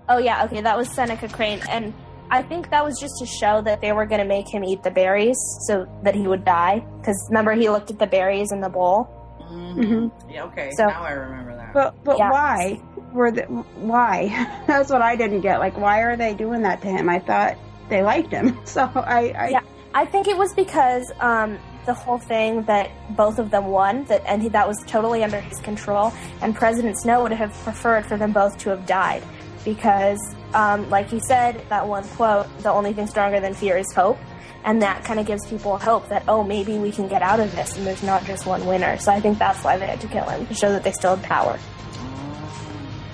Oh 0.08 0.18
yeah, 0.18 0.44
okay, 0.44 0.61
that 0.61 0.76
was 0.76 0.88
Seneca 0.90 1.28
Crane, 1.28 1.61
and 1.68 1.92
I 2.30 2.42
think 2.42 2.70
that 2.70 2.84
was 2.84 2.99
just 3.00 3.14
to 3.20 3.26
show 3.26 3.62
that 3.62 3.80
they 3.80 3.92
were 3.92 4.06
going 4.06 4.20
to 4.20 4.26
make 4.26 4.49
him 4.52 4.64
eat 4.64 4.82
the 4.82 4.90
berries 4.90 5.37
so 5.66 5.87
that 6.02 6.14
he 6.14 6.26
would 6.26 6.44
die. 6.44 6.84
Because 6.99 7.16
remember, 7.30 7.52
he 7.52 7.68
looked 7.70 7.90
at 7.90 7.99
the 7.99 8.06
berries 8.06 8.50
in 8.52 8.61
the 8.61 8.68
bowl. 8.68 9.08
Mhm. 9.50 10.11
Yeah. 10.30 10.44
Okay. 10.44 10.70
So- 10.76 10.87
now 10.87 11.02
I 11.02 11.12
remember 11.12 11.56
that. 11.56 11.73
but 11.73 11.94
but 12.04 12.18
Yeah. 12.18 12.30
why 12.30 12.80
were 13.12 13.30
the 13.30 13.42
why? 13.44 14.28
That's 14.66 14.90
what 14.90 15.02
I 15.02 15.16
didn't 15.16 15.40
get. 15.42 15.58
Like, 15.58 15.76
why 15.78 16.00
are 16.00 16.16
they 16.16 16.34
doing 16.34 16.62
that 16.62 16.80
to 16.82 16.88
him? 16.88 17.08
I 17.08 17.18
thought 17.18 17.56
they 17.88 18.02
liked 18.02 18.32
him, 18.32 18.58
so 18.64 18.82
I, 18.94 19.32
I 19.38 19.49
Yeah. 19.50 19.61
I 19.94 20.04
think 20.06 20.26
it 20.26 20.37
was 20.37 20.52
because 20.54 21.12
um, 21.20 21.56
the 21.87 21.94
whole 21.94 22.18
thing 22.18 22.62
that 22.62 22.90
both 23.16 23.38
of 23.38 23.50
them 23.52 23.66
won, 23.66 24.04
that 24.06 24.25
and 24.26 24.42
he, 24.42 24.49
that 24.49 24.66
was 24.66 24.76
totally 24.88 25.23
under 25.23 25.38
his 25.40 25.61
control. 25.61 26.12
And 26.42 26.52
President 26.54 26.99
Snow 27.00 27.23
would 27.23 27.30
have 27.32 27.52
preferred 27.62 28.04
for 28.06 28.16
them 28.16 28.32
both 28.32 28.58
to 28.58 28.70
have 28.70 28.87
died, 28.87 29.23
because, 29.64 30.18
um, 30.52 30.88
like 30.90 31.09
he 31.09 31.21
said, 31.21 31.64
that 31.68 31.87
one 31.87 32.04
quote: 32.04 32.47
"The 32.62 32.71
only 32.71 32.92
thing 32.92 33.06
stronger 33.06 33.40
than 33.40 33.54
fear 33.54 33.76
is 33.76 33.92
hope." 33.92 34.18
And 34.64 34.80
that 34.80 35.04
kind 35.04 35.21
of 35.21 35.26
gives 35.26 35.47
people 35.47 35.76
hope 35.76 36.09
that 36.09 36.25
oh 36.26 36.42
maybe 36.42 36.78
we 36.78 36.90
can 36.90 37.06
get 37.06 37.21
out 37.21 37.38
of 37.38 37.54
this 37.54 37.76
and 37.76 37.87
there's 37.87 38.02
not 38.02 38.25
just 38.25 38.47
one 38.47 38.64
winner. 38.64 38.97
So 38.97 39.12
I 39.12 39.21
think 39.21 39.38
that's 39.38 39.62
why 39.62 39.76
they 39.76 39.87
had 39.87 40.00
to 40.00 40.09
kill 40.09 40.25
him 40.25 40.47
to 40.47 40.54
show 40.54 40.73
that 40.73 40.83
they 40.83 40.92
still 40.92 41.16
had 41.16 41.25
power. 41.25 41.59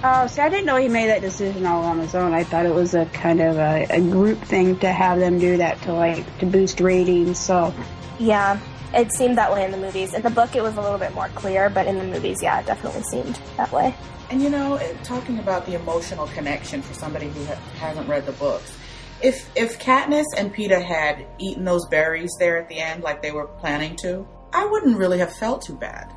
Oh, 0.03 0.27
see, 0.29 0.41
I 0.41 0.49
didn't 0.49 0.65
know 0.65 0.77
he 0.77 0.89
made 0.89 1.09
that 1.09 1.21
decision 1.21 1.67
all 1.67 1.85
on 1.85 1.99
his 1.99 2.15
own. 2.15 2.33
I 2.33 2.45
thought 2.45 2.65
it 2.67 2.75
was 2.75 2.95
a 2.95 3.05
kind 3.07 3.41
of 3.41 3.59
a, 3.59 3.87
a 3.91 4.01
group 4.01 4.41
thing 4.41 4.79
to 4.79 4.91
have 4.91 5.19
them 5.19 5.39
do 5.39 5.57
that 5.59 5.83
to 5.83 5.93
like 5.93 6.39
to 6.39 6.47
boost 6.47 6.81
ratings. 6.81 7.39
So 7.39 7.75
Yeah, 8.19 8.59
it 8.95 9.13
seemed 9.13 9.37
that 9.37 9.53
way 9.53 9.65
in 9.65 9.73
the 9.73 9.77
movies. 9.77 10.15
In 10.15 10.23
the 10.23 10.31
book, 10.31 10.57
it 10.57 10.63
was 10.63 10.77
a 10.77 10.81
little 10.81 10.99
bit 10.99 11.15
more 11.15 11.29
clear, 11.29 11.69
but 11.69 11.87
in 11.87 11.99
the 11.99 12.05
movies, 12.05 12.39
yeah, 12.43 12.61
it 12.61 12.67
definitely 12.67 13.03
seemed 13.03 13.39
that 13.57 13.71
way. 13.73 13.95
And 14.31 14.41
you 14.41 14.49
know, 14.49 14.81
talking 15.03 15.41
about 15.41 15.67
the 15.67 15.75
emotional 15.75 16.29
connection 16.29 16.83
for 16.83 16.95
somebody 16.95 17.29
who 17.29 17.45
ha- 17.47 17.61
hasn't 17.79 18.09
read 18.09 18.27
the 18.27 18.33
books, 18.33 18.77
if 19.23 19.51
if 19.57 19.79
Katniss 19.79 20.27
and 20.37 20.55
Peeta 20.55 20.83
had 20.83 21.27
eaten 21.39 21.65
those 21.65 21.85
berries 21.87 22.31
there 22.39 22.57
at 22.57 22.69
the 22.69 22.79
end, 22.79 23.03
like 23.03 23.23
they 23.23 23.33
were 23.33 23.47
planning 23.47 23.97
to, 24.03 24.27
I 24.53 24.67
wouldn't 24.67 24.97
really 24.97 25.19
have 25.19 25.35
felt 25.35 25.63
too 25.63 25.75
bad. 25.75 26.13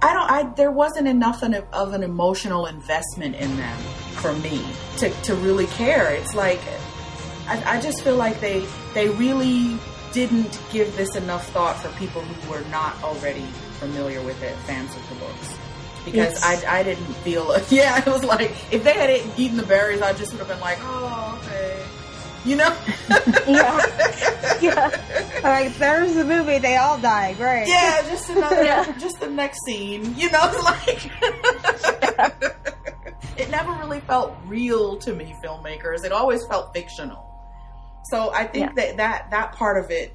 I 0.00 0.12
don't. 0.12 0.30
I 0.30 0.54
there 0.54 0.70
wasn't 0.70 1.08
enough 1.08 1.42
of 1.42 1.92
an 1.92 2.02
emotional 2.02 2.66
investment 2.66 3.34
in 3.34 3.56
them 3.56 3.78
for 4.22 4.32
me 4.34 4.64
to 4.98 5.10
to 5.10 5.34
really 5.34 5.66
care. 5.66 6.12
It's 6.12 6.34
like 6.34 6.60
I, 7.48 7.78
I 7.78 7.80
just 7.80 8.04
feel 8.04 8.16
like 8.16 8.40
they 8.40 8.64
they 8.94 9.08
really 9.08 9.78
didn't 10.12 10.60
give 10.72 10.96
this 10.96 11.16
enough 11.16 11.48
thought 11.50 11.76
for 11.76 11.88
people 11.98 12.22
who 12.22 12.50
were 12.50 12.64
not 12.70 13.02
already 13.02 13.46
familiar 13.78 14.22
with 14.22 14.42
it, 14.42 14.54
fans 14.58 14.94
of 14.94 15.08
the 15.08 15.14
books. 15.16 15.58
Because 16.04 16.36
It's- 16.38 16.64
I, 16.64 16.80
I 16.80 16.82
didn't 16.82 17.04
feel 17.24 17.54
yeah 17.70 17.98
it 17.98 18.06
was 18.06 18.24
like 18.24 18.52
if 18.72 18.82
they 18.84 18.92
had 18.94 19.10
eaten- 19.38 19.56
the 19.56 19.62
berries 19.66 20.00
I 20.02 20.12
just 20.14 20.32
would 20.32 20.38
have 20.38 20.48
been 20.48 20.60
like 20.60 20.78
oh 20.82 21.40
okay 21.44 21.84
you 22.44 22.56
know 22.56 22.74
Yeah, 23.48 24.58
yeah, 24.60 25.40
like 25.42 25.74
there's 25.76 26.14
the 26.14 26.24
movie, 26.24 26.58
they 26.58 26.76
all 26.76 26.98
die. 26.98 27.34
Great. 27.34 27.66
yeah 27.68 28.00
just 28.08 28.30
another 28.30 28.62
Yeah. 28.64 28.96
just 28.98 29.20
the 29.20 29.28
next 29.28 29.58
scene 29.66 30.14
you 30.16 30.30
know 30.30 30.52
like 30.64 31.10
it 33.36 33.50
never 33.50 33.72
really 33.72 34.00
felt 34.00 34.34
real 34.46 34.96
to 34.98 35.12
me 35.14 35.34
filmmakers 35.44 36.04
it 36.04 36.12
always 36.12 36.44
felt 36.46 36.72
fictional 36.74 37.24
so 38.10 38.30
I 38.32 38.44
think 38.46 38.66
Yeah. 38.66 38.72
that, 38.86 38.96
that 38.96 39.30
that 39.30 39.52
part 39.52 39.82
of 39.82 39.90
it 39.90 40.12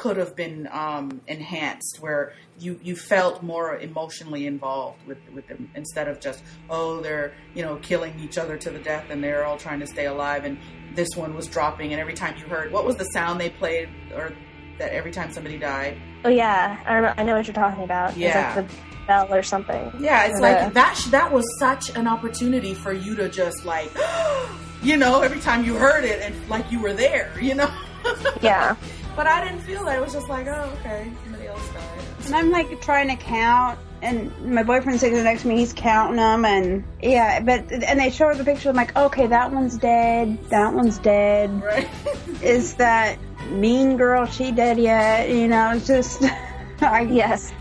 could 0.00 0.16
have 0.16 0.34
been 0.34 0.66
um, 0.72 1.20
enhanced 1.26 1.98
where 2.00 2.32
you, 2.58 2.80
you 2.82 2.96
felt 2.96 3.42
more 3.42 3.76
emotionally 3.76 4.46
involved 4.46 4.98
with, 5.06 5.18
with 5.34 5.46
them 5.46 5.70
instead 5.74 6.08
of 6.08 6.18
just 6.20 6.42
oh 6.70 7.00
they're 7.02 7.34
you 7.54 7.62
know 7.62 7.76
killing 7.82 8.18
each 8.18 8.38
other 8.38 8.56
to 8.56 8.70
the 8.70 8.78
death 8.78 9.04
and 9.10 9.22
they're 9.22 9.44
all 9.44 9.58
trying 9.58 9.78
to 9.78 9.86
stay 9.86 10.06
alive 10.06 10.44
and 10.46 10.56
this 10.94 11.08
one 11.16 11.34
was 11.34 11.46
dropping 11.46 11.92
and 11.92 12.00
every 12.00 12.14
time 12.14 12.34
you 12.38 12.46
heard 12.46 12.72
what 12.72 12.86
was 12.86 12.96
the 12.96 13.04
sound 13.16 13.38
they 13.38 13.50
played 13.50 13.90
or 14.14 14.32
that 14.78 14.90
every 14.94 15.10
time 15.10 15.30
somebody 15.30 15.58
died 15.58 15.94
oh 16.24 16.30
yeah, 16.30 16.82
I 16.86 16.94
remember. 16.94 17.20
I 17.20 17.24
know 17.24 17.36
what 17.36 17.46
you're 17.46 17.54
talking 17.54 17.84
about. 17.84 18.16
Yeah. 18.16 18.48
it's 18.48 18.56
like 18.56 18.68
the 18.68 18.74
bell 19.06 19.34
or 19.34 19.42
something. 19.42 19.92
Yeah, 20.00 20.24
it's 20.28 20.40
like 20.40 20.68
the- 20.68 20.74
that. 20.80 20.94
sh- 20.96 21.06
That 21.10 21.30
was 21.32 21.44
such 21.58 21.94
an 21.96 22.06
opportunity 22.06 22.72
for 22.74 22.92
you 22.92 23.14
to 23.16 23.28
just 23.28 23.64
like, 23.66 23.90
you 24.82 24.96
know, 24.96 25.20
every 25.22 25.40
time 25.40 25.64
you 25.64 25.74
heard 25.76 26.04
it 26.04 26.20
and 26.22 26.34
like 26.48 26.70
you 26.72 26.80
were 26.80 26.92
there, 26.94 27.32
you 27.40 27.54
know. 27.54 27.70
Yeah, 28.42 28.76
But 29.16 29.26
I 29.26 29.44
didn't 29.44 29.60
feel 29.62 29.84
that. 29.84 29.98
It 29.98 30.00
was 30.00 30.12
just 30.12 30.28
like, 30.28 30.46
oh, 30.46 30.72
okay, 30.80 31.10
somebody 31.24 31.46
else 31.48 31.68
died. 31.72 32.00
And 32.26 32.34
I'm 32.34 32.50
like 32.50 32.80
trying 32.80 33.08
to 33.08 33.16
count, 33.16 33.78
and 34.02 34.32
my 34.46 34.62
boyfriend's 34.62 35.00
sitting 35.00 35.22
next 35.24 35.42
to 35.42 35.48
me. 35.48 35.56
He's 35.58 35.72
counting 35.72 36.16
them, 36.16 36.44
and 36.44 36.84
yeah, 37.02 37.40
but 37.40 37.70
and 37.72 37.98
they 38.00 38.10
show 38.10 38.28
her 38.28 38.34
the 38.34 38.44
picture. 38.44 38.68
I'm 38.70 38.76
like, 38.76 38.96
okay, 38.96 39.26
that 39.26 39.52
one's 39.52 39.76
dead. 39.76 40.38
That 40.50 40.72
one's 40.72 40.98
dead. 40.98 41.62
Right? 41.62 41.88
Is 42.42 42.74
that 42.76 43.18
mean 43.50 43.96
girl? 43.96 44.26
She 44.26 44.52
dead 44.52 44.78
yet? 44.78 45.28
You 45.28 45.48
know, 45.48 45.72
it's 45.74 45.86
just. 45.86 46.22
I, 46.82 47.02
yes. 47.02 47.52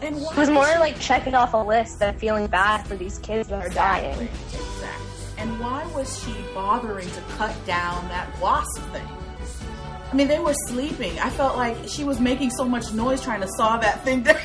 and 0.00 0.16
why 0.16 0.30
It 0.32 0.36
was 0.38 0.48
more 0.48 0.66
she- 0.72 0.78
like 0.78 0.98
checking 0.98 1.34
off 1.34 1.52
a 1.52 1.58
list 1.58 1.98
than 1.98 2.16
feeling 2.18 2.46
bad 2.46 2.86
for 2.86 2.96
these 2.96 3.18
kids 3.18 3.48
that 3.50 3.62
are 3.62 3.68
dying. 3.68 4.10
Exactly. 4.20 4.58
Exactly. 4.58 5.06
And 5.42 5.60
why 5.60 5.86
was 5.94 6.22
she 6.24 6.34
bothering 6.54 7.10
to 7.10 7.20
cut 7.36 7.54
down 7.66 8.08
that 8.08 8.28
wasp 8.40 8.80
thing? 8.92 9.06
I 10.14 10.16
mean, 10.16 10.28
they 10.28 10.38
were 10.38 10.54
sleeping. 10.68 11.18
I 11.18 11.28
felt 11.30 11.56
like 11.56 11.76
she 11.88 12.04
was 12.04 12.20
making 12.20 12.50
so 12.50 12.64
much 12.64 12.92
noise 12.92 13.20
trying 13.20 13.40
to 13.40 13.48
saw 13.56 13.78
that 13.78 14.04
thing 14.04 14.22
down. 14.22 14.36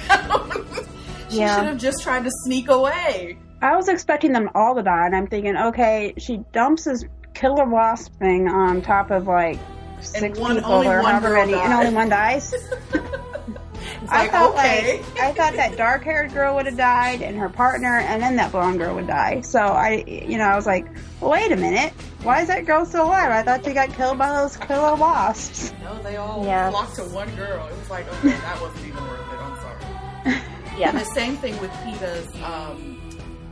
she 1.29 1.37
Yeah. 1.41 1.55
should 1.57 1.65
have 1.67 1.77
just 1.77 2.01
tried 2.01 2.23
to 2.23 2.31
sneak 2.45 2.69
away. 2.69 3.37
I 3.61 3.75
was 3.75 3.87
expecting 3.87 4.31
them 4.31 4.49
all 4.55 4.73
to 4.73 4.81
die, 4.81 5.05
and 5.05 5.15
I'm 5.15 5.27
thinking, 5.27 5.55
okay, 5.55 6.15
she 6.17 6.39
dumps 6.53 6.85
this 6.85 7.03
killer 7.35 7.65
wasp 7.65 8.13
thing 8.17 8.47
on 8.47 8.81
top 8.81 9.11
of 9.11 9.27
like 9.27 9.59
six 10.01 10.39
one- 10.39 10.55
people 10.55 10.71
or 10.73 10.83
however 11.03 11.33
many, 11.35 11.53
and 11.53 11.71
only 11.71 11.93
one 11.93 12.09
dies. 12.09 12.51
It's 14.09 14.17
I 14.17 14.21
like, 14.23 14.31
thought 14.31 14.53
okay. 14.55 14.97
like 15.03 15.19
I 15.19 15.31
thought 15.33 15.53
that 15.53 15.77
dark 15.77 16.03
haired 16.03 16.33
girl 16.33 16.55
would 16.55 16.65
have 16.65 16.75
died, 16.77 17.21
and 17.21 17.37
her 17.37 17.47
partner, 17.47 17.99
and 17.99 18.19
then 18.23 18.37
that 18.37 18.51
blonde 18.51 18.79
girl 18.79 18.95
would 18.95 19.05
die. 19.05 19.41
So 19.41 19.59
I, 19.59 20.03
you 20.07 20.39
know, 20.39 20.45
I 20.45 20.55
was 20.55 20.65
like, 20.65 20.87
well, 21.21 21.29
wait 21.29 21.51
a 21.51 21.55
minute, 21.55 21.93
why 22.23 22.41
is 22.41 22.47
that 22.47 22.65
girl 22.65 22.87
still 22.87 23.05
alive? 23.05 23.29
I 23.31 23.43
thought 23.43 23.63
she 23.63 23.71
got 23.73 23.93
killed 23.93 24.17
by 24.17 24.31
those 24.41 24.57
killer 24.57 24.95
wasps. 24.95 25.71
No, 25.83 26.01
they 26.01 26.17
all 26.17 26.43
Yeah. 26.43 26.71
flocked 26.71 26.95
to 26.95 27.03
one 27.03 27.29
girl. 27.35 27.67
It 27.67 27.77
was 27.77 27.89
like, 27.91 28.11
okay, 28.15 28.29
that 28.31 28.59
wasn't 28.59 28.87
even 28.87 29.03
worth 29.03 29.19
it. 29.31 29.39
I'm 29.39 29.57
sorry. 29.59 29.81
yeah. 30.25 30.41
And 30.71 30.79
Yeah, 30.79 30.91
the 30.93 31.05
same 31.05 31.35
thing 31.37 31.59
with 31.61 31.71
Peter's 31.85 32.27
um, 32.43 32.99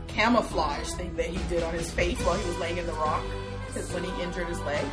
camouflage 0.08 0.90
thing 0.94 1.16
that 1.18 1.28
he 1.28 1.38
did 1.50 1.62
on 1.62 1.74
his 1.76 1.92
face 1.92 2.20
while 2.26 2.36
he 2.36 2.48
was 2.48 2.58
laying 2.58 2.78
in 2.78 2.88
the 2.88 2.94
rock, 2.94 3.24
because 3.68 3.92
when 3.94 4.04
he 4.04 4.24
injured 4.24 4.48
his 4.48 4.60
leg. 4.62 4.84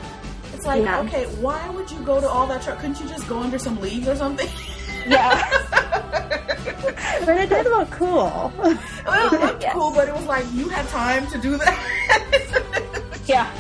It's 0.53 0.67
like, 0.67 0.83
Yeah. 0.85 1.01
okay, 1.01 1.25
why 1.41 1.69
would 1.71 1.91
you 1.91 1.99
go 2.01 2.21
to 2.21 2.29
all 2.29 2.47
that 2.49 2.63
trouble? 2.63 2.81
Couldn't 2.83 3.01
you 3.01 3.09
just 3.09 3.27
go 3.29 3.39
under 3.41 3.59
some 3.59 3.81
leaves 3.81 4.07
or 4.09 4.15
something? 4.17 4.49
yeah, 5.07 5.43
But 7.25 7.39
it 7.39 7.49
did 7.49 7.67
look 7.67 7.91
cool. 7.91 8.53
well, 8.57 9.35
it 9.35 9.41
looked 9.41 9.63
Yes. 9.63 9.73
cool, 9.73 9.91
but 9.93 10.09
it 10.09 10.15
was 10.15 10.25
like 10.27 10.45
you 10.53 10.69
had 10.69 10.87
time 10.89 11.27
to 11.29 11.39
do 11.39 11.57
that. 11.57 13.03
yeah. 13.27 13.51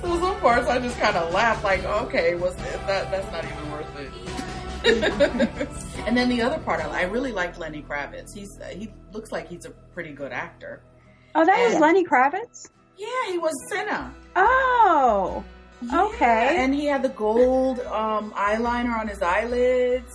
so 0.00 0.18
some 0.20 0.36
parts 0.40 0.68
I 0.68 0.78
just 0.78 0.98
kind 0.98 1.16
of 1.16 1.32
laughed, 1.32 1.64
like, 1.64 1.84
okay, 1.84 2.34
was 2.36 2.54
that 2.56 2.86
that's 2.86 3.30
not 3.32 3.44
even 3.44 3.72
worth 3.72 3.98
it. 3.98 4.12
and 6.06 6.16
then 6.16 6.28
the 6.28 6.42
other 6.42 6.58
part, 6.58 6.80
I 6.84 7.00
I 7.00 7.02
really 7.02 7.30
liked 7.32 7.58
Lenny 7.58 7.82
Kravitz. 7.82 8.34
He's 8.34 8.58
he 8.72 8.92
looks 9.12 9.30
like 9.32 9.48
he's 9.48 9.64
a 9.64 9.70
pretty 9.94 10.12
good 10.12 10.32
actor. 10.32 10.82
Oh, 11.34 11.44
that 11.46 11.68
was 11.68 11.78
Lenny 11.80 12.04
Kravitz. 12.04 12.68
Yeah, 12.96 13.06
he 13.30 13.38
was 13.38 13.52
Cinna. 13.68 14.12
Oh, 14.36 15.42
Yeah, 15.82 16.02
Okay. 16.04 16.56
and 16.58 16.74
he 16.74 16.86
had 16.86 17.02
the 17.02 17.08
gold 17.10 17.80
um, 17.80 18.32
eyeliner 18.32 18.98
on 18.98 19.08
his 19.08 19.20
eyelids. 19.22 20.12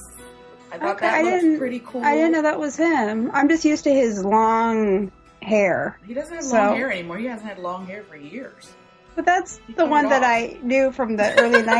I 0.71 0.77
thought 0.77 0.95
Okay, 0.97 1.07
that 1.07 1.25
I 1.25 1.41
looked 1.41 1.59
pretty 1.59 1.79
cool. 1.86 2.03
I 2.03 2.15
didn't 2.15 2.31
know 2.33 2.41
that 2.41 2.59
was 2.59 2.75
him. 2.75 3.29
I'm 3.33 3.47
just 3.50 3.63
used 3.65 3.83
to 3.86 3.93
his 3.93 4.24
long 4.25 5.12
hair. 5.41 5.97
He 6.05 6.13
doesn't 6.13 6.33
have 6.36 6.43
So- 6.43 6.57
long 6.57 6.75
hair 6.75 6.91
anymore. 6.91 7.17
He 7.17 7.25
hasn't 7.25 7.47
had 7.47 7.59
long 7.59 7.86
hair 7.86 8.03
for 8.03 8.15
years. 8.17 8.74
But 9.15 9.25
that's 9.25 9.59
He 9.65 9.74
the 9.74 9.86
one 9.86 10.09
that. 10.09 10.24
I 10.24 10.57
knew 10.62 10.91
from 10.91 11.15
the 11.15 11.33
early 11.39 11.63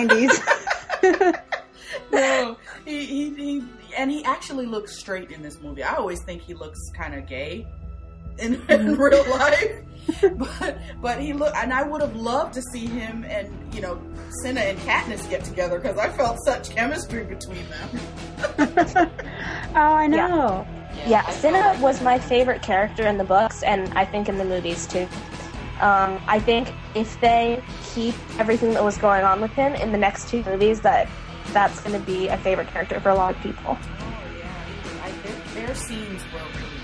90s. 1.03 1.38
no, 2.12 2.58
he, 2.86 3.06
he, 3.06 3.29
he, 3.36 3.63
and 3.96 4.10
he 4.10 4.24
actually 4.25 4.65
looks 4.65 4.98
straight 4.98 5.32
in 5.32 5.41
this 5.41 5.60
movie. 5.62 5.84
I 5.84 5.96
always 5.96 6.22
think 6.24 6.41
he 6.41 6.53
looks 6.53 6.79
kind 6.98 7.13
of 7.13 7.27
gay 7.27 7.67
in, 8.39 8.53
in 8.56 8.62
Mm-hmm. 8.67 8.94
real 9.01 9.29
life, 9.29 10.38
but 10.60 10.77
but 11.01 11.20
he 11.22 11.34
looked, 11.34 11.56
and 11.58 11.74
I 11.74 11.84
would 11.84 12.01
have 12.01 12.15
loved 12.15 12.53
to 12.53 12.62
see 12.74 12.86
him 12.88 13.25
and 13.25 13.50
you 13.74 13.82
know 13.82 14.01
Cinna 14.41 14.62
and 14.62 14.79
Katniss 14.79 15.29
get 15.29 15.44
together 15.44 15.79
because 15.79 15.98
I 15.98 16.10
felt 16.10 16.38
such 16.46 16.70
chemistry 16.70 17.24
between 17.25 17.65
them. 17.70 18.00
oh, 19.75 19.75
I 19.75 20.08
know. 20.08 20.65
Yeah, 21.06 21.24
I 21.27 21.32
Cinna 21.34 21.60
felt- 21.62 21.79
was 21.79 22.01
my 22.01 22.17
favorite 22.20 22.62
character 22.62 23.06
in 23.06 23.17
the 23.17 23.24
books, 23.24 23.63
and 23.63 23.89
I 23.98 24.06
think 24.06 24.29
in 24.29 24.38
the 24.38 24.46
movies 24.46 24.88
too. 24.88 25.08
Um, 25.82 26.20
I 26.27 26.39
think 26.39 26.72
if 26.96 27.20
they 27.22 27.62
keep 27.94 28.15
everything 28.39 28.72
that 28.74 28.84
was 28.84 28.98
going 28.98 29.24
on 29.24 29.41
with 29.41 29.51
him 29.51 29.75
in 29.75 29.91
the 29.91 29.98
next 29.98 30.27
two 30.29 30.44
movies, 30.44 30.82
that 30.82 31.08
that's 31.53 31.79
going 31.82 32.00
to 32.00 32.03
be 32.06 32.27
a 32.29 32.38
favorite 32.38 32.67
character 32.70 33.00
for 33.00 33.10
a 33.10 33.15
lot 33.15 33.36
of 33.36 33.41
people. 33.44 33.77
Oh 33.77 34.24
yeah, 34.39 35.03
I, 35.03 35.12
their, 35.12 35.67
their 35.67 35.75
scenes 35.75 36.22
were 36.34 36.39
really 36.39 36.51
good, 36.62 36.76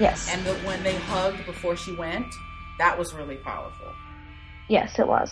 Yes, 0.00 0.28
and 0.32 0.44
the, 0.46 0.54
when 0.66 0.82
they 0.82 0.96
hugged 0.96 1.44
before 1.46 1.76
she 1.76 1.94
went, 1.94 2.26
that 2.78 2.98
was 2.98 3.12
really 3.14 3.36
powerful. 3.36 3.92
yes, 4.68 4.98
it 4.98 5.06
was. 5.06 5.30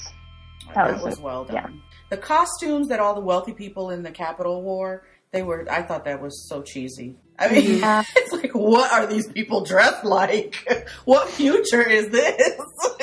That, 0.67 0.75
That 0.75 0.95
was, 0.95 1.03
was- 1.03 1.21
well 1.21 1.45
done. 1.45 1.55
yeah. 1.55 1.69
The 2.11 2.17
costumes 2.19 2.89
that 2.89 3.01
all 3.01 3.15
the 3.15 3.21
wealthy 3.21 3.53
people 3.53 3.91
in 3.91 4.03
the 4.03 4.11
Capitol 4.11 4.63
wore, 4.63 5.07
they 5.33 5.43
were. 5.43 5.67
I 5.71 5.83
thought 5.83 6.05
that 6.07 6.21
was 6.23 6.49
so 6.49 6.63
cheesy. 6.63 7.17
I 7.39 7.49
mean, 7.53 7.79
Yeah. 7.81 8.03
it's 8.17 8.33
like, 8.33 8.53
what 8.55 8.91
are 8.93 9.07
these 9.07 9.27
people 9.27 9.63
dressed 9.65 10.05
like? 10.05 10.57
what 11.05 11.29
future 11.29 11.83
is 11.83 12.09
this? 12.11 12.53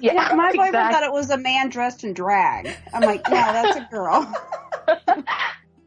Yeah, 0.00 0.12
My, 0.12 0.32
my 0.34 0.52
boyfriend 0.52 0.74
thought 0.92 1.02
it 1.02 1.10
was 1.12 1.28
a 1.30 1.36
man 1.36 1.70
dressed 1.70 2.04
in 2.04 2.12
drag. 2.14 2.68
I'm 2.94 3.02
like, 3.02 3.20
no, 3.28 3.34
that's 3.34 3.76
a 3.78 3.88
girl. 3.90 4.32
it 4.86 5.26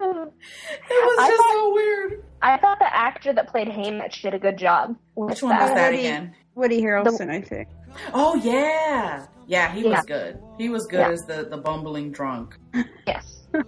was 0.01 1.17
I 1.19 1.27
just 1.29 1.37
thought- 1.41 1.53
so 1.53 1.73
weird. 1.73 2.20
I 2.41 2.57
thought 2.57 2.79
the 2.79 2.93
actor 2.95 3.33
that 3.33 3.47
played 3.47 3.67
Haymitch 3.67 4.21
did 4.21 4.33
a 4.33 4.39
good 4.39 4.57
job. 4.57 4.95
Which 5.15 5.43
one 5.43 5.57
was 5.57 5.69
that? 5.69 5.75
that 5.75 5.91
Woody- 5.91 5.99
again? 6.07 6.35
Woody 6.55 6.81
Harrelson, 6.81 7.29
I 7.29 7.41
think. 7.41 7.67
Oh 8.13 8.35
yeah, 8.35 9.25
yeah, 9.47 9.71
he 9.73 9.81
Yeah. 9.83 9.89
was 9.97 10.05
good. 10.05 10.41
He 10.57 10.69
was 10.69 10.85
good 10.87 10.99
Yeah. 10.99 11.09
as 11.11 11.21
the 11.25 11.47
the 11.49 11.57
bumbling 11.57 12.11
drunk. 12.11 12.57
Yes. 13.07 13.47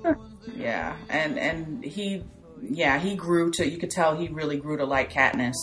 Yeah, 0.58 0.96
and 1.10 1.40
and 1.40 1.84
he, 1.86 2.24
yeah, 2.62 3.00
he 3.00 3.16
grew 3.16 3.50
to. 3.52 3.68
You 3.70 3.78
could 3.78 3.90
tell 3.92 4.16
he 4.16 4.28
really 4.28 4.58
grew 4.58 4.76
to 4.78 4.86
like 4.86 5.12
Katniss. 5.12 5.56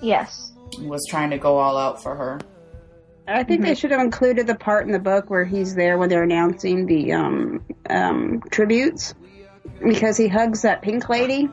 Yes. 0.00 0.52
Was 0.80 1.04
trying 1.10 1.30
to 1.30 1.38
go 1.38 1.58
all 1.58 1.76
out 1.76 2.00
for 2.02 2.14
her. 2.14 2.38
I 3.26 3.42
think 3.42 3.62
they 3.62 3.74
should 3.74 3.90
have 3.90 4.00
included 4.00 4.46
the 4.46 4.54
part 4.54 4.86
in 4.86 4.92
the 4.92 5.00
book 5.00 5.28
where 5.28 5.44
he's 5.44 5.74
there 5.74 5.98
when 5.98 6.08
they're 6.08 6.22
announcing 6.22 6.86
the 6.86 7.12
um, 7.14 7.64
um, 7.90 8.40
tributes 8.52 9.14
because 9.84 10.16
he 10.16 10.28
hugs 10.28 10.62
that 10.62 10.82
pink 10.82 11.08
lady 11.08 11.48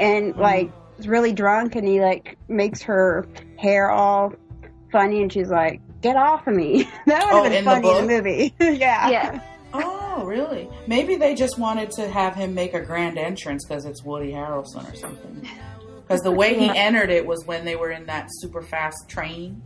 and 0.00 0.36
like 0.36 0.70
is 0.98 1.06
really 1.06 1.32
drunk 1.32 1.76
and 1.76 1.86
he 1.86 2.00
like 2.00 2.36
makes 2.48 2.82
her 2.82 3.26
hair 3.58 3.90
all 3.90 4.32
funny 4.92 5.22
and 5.22 5.32
she's 5.32 5.48
like, 5.50 5.80
"Get 6.00 6.16
off 6.16 6.46
of 6.46 6.54
me!" 6.54 6.84
that 7.06 7.24
would 7.24 7.32
Oh, 7.32 7.42
have 7.42 7.44
been 7.44 7.52
in 7.52 7.64
the 7.64 7.70
funny 7.70 7.90
in 7.90 8.06
the 8.06 8.14
movie. 8.14 8.54
yeah. 8.78 9.10
Yeah. 9.10 9.40
Oh, 9.72 10.24
really? 10.24 10.68
Maybe 10.88 11.14
they 11.14 11.34
just 11.36 11.56
wanted 11.58 11.92
to 11.92 12.08
have 12.08 12.34
him 12.34 12.54
make 12.54 12.74
a 12.74 12.80
grand 12.80 13.16
entrance 13.18 13.64
because 13.64 13.84
it's 13.84 14.02
Woody 14.02 14.32
Harrelson 14.32 14.90
or 14.92 14.96
something. 14.96 15.46
Because 16.02 16.22
the 16.22 16.32
way 16.32 16.58
he 16.58 16.68
entered 16.76 17.10
it 17.10 17.24
was 17.24 17.44
when 17.46 17.64
they 17.64 17.76
were 17.76 17.90
in 17.92 18.06
that 18.06 18.26
super 18.40 18.62
fast 18.62 19.08
train, 19.08 19.62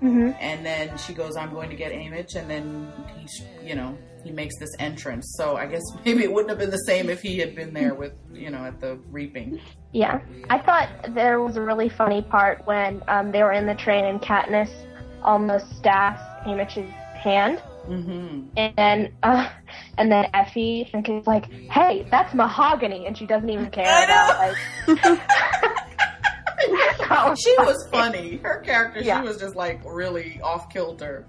hmm 0.00 0.30
and 0.40 0.66
then 0.66 0.96
she 0.98 1.12
goes, 1.14 1.36
"I'm 1.36 1.52
going 1.52 1.70
to 1.70 1.76
get 1.76 1.92
Haymitch," 1.92 2.34
and 2.34 2.50
then 2.50 2.92
he, 3.16 3.68
you 3.68 3.76
know, 3.76 3.96
he 4.24 4.30
makes 4.30 4.58
this 4.58 4.70
entrance. 4.78 5.34
So 5.36 5.56
I 5.56 5.66
guess 5.66 5.82
maybe 6.04 6.24
it 6.24 6.32
wouldn't 6.32 6.50
have 6.50 6.58
been 6.58 6.70
the 6.70 6.76
same 6.78 7.10
if 7.10 7.20
he 7.22 7.38
had 7.38 7.54
been 7.54 7.74
there 7.74 7.94
with, 7.94 8.12
you 8.32 8.50
know, 8.50 8.64
at 8.64 8.80
the 8.80 8.98
reaping. 9.10 9.60
Yeah, 9.92 10.20
I 10.50 10.58
thought 10.58 10.88
there 11.14 11.40
was 11.40 11.56
a 11.56 11.62
really 11.62 11.88
funny 11.88 12.22
part 12.22 12.66
when 12.66 13.02
um, 13.08 13.32
they 13.32 13.42
were 13.42 13.52
in 13.52 13.66
the 13.66 13.74
train 13.74 14.04
and 14.04 14.20
Katniss 14.20 14.70
almost 15.22 15.74
stabs 15.76 16.20
Haymitch's 16.46 16.90
hand, 17.16 17.60
hmm 17.86 18.42
and 18.56 18.74
then 18.76 19.12
uh, 19.22 19.48
and 19.96 20.12
then 20.12 20.26
Effie 20.34 20.82
is 20.92 21.26
like, 21.26 21.50
"Hey, 21.70 22.06
that's 22.10 22.34
mahogany," 22.34 23.06
and 23.06 23.16
she 23.16 23.24
doesn't 23.26 23.48
even 23.48 23.70
care 23.70 23.86
I 23.88 24.04
about 24.04 25.08
like. 25.08 25.20
She 27.42 27.54
was 27.58 27.88
funny. 27.90 28.36
Her 28.38 28.60
character, 28.60 29.00
Yeah. 29.00 29.20
she 29.22 29.28
was 29.28 29.38
just 29.38 29.56
like 29.56 29.80
really 29.84 30.40
off 30.42 30.68
kilter. 30.70 31.26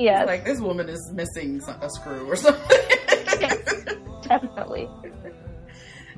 Yes, 0.00 0.26
Like 0.26 0.44
this 0.44 0.60
woman 0.60 0.88
is 0.88 1.12
missing 1.12 1.60
a 1.82 1.90
screw 1.90 2.26
or 2.26 2.36
something. 2.36 2.78
definitely. 4.22 4.88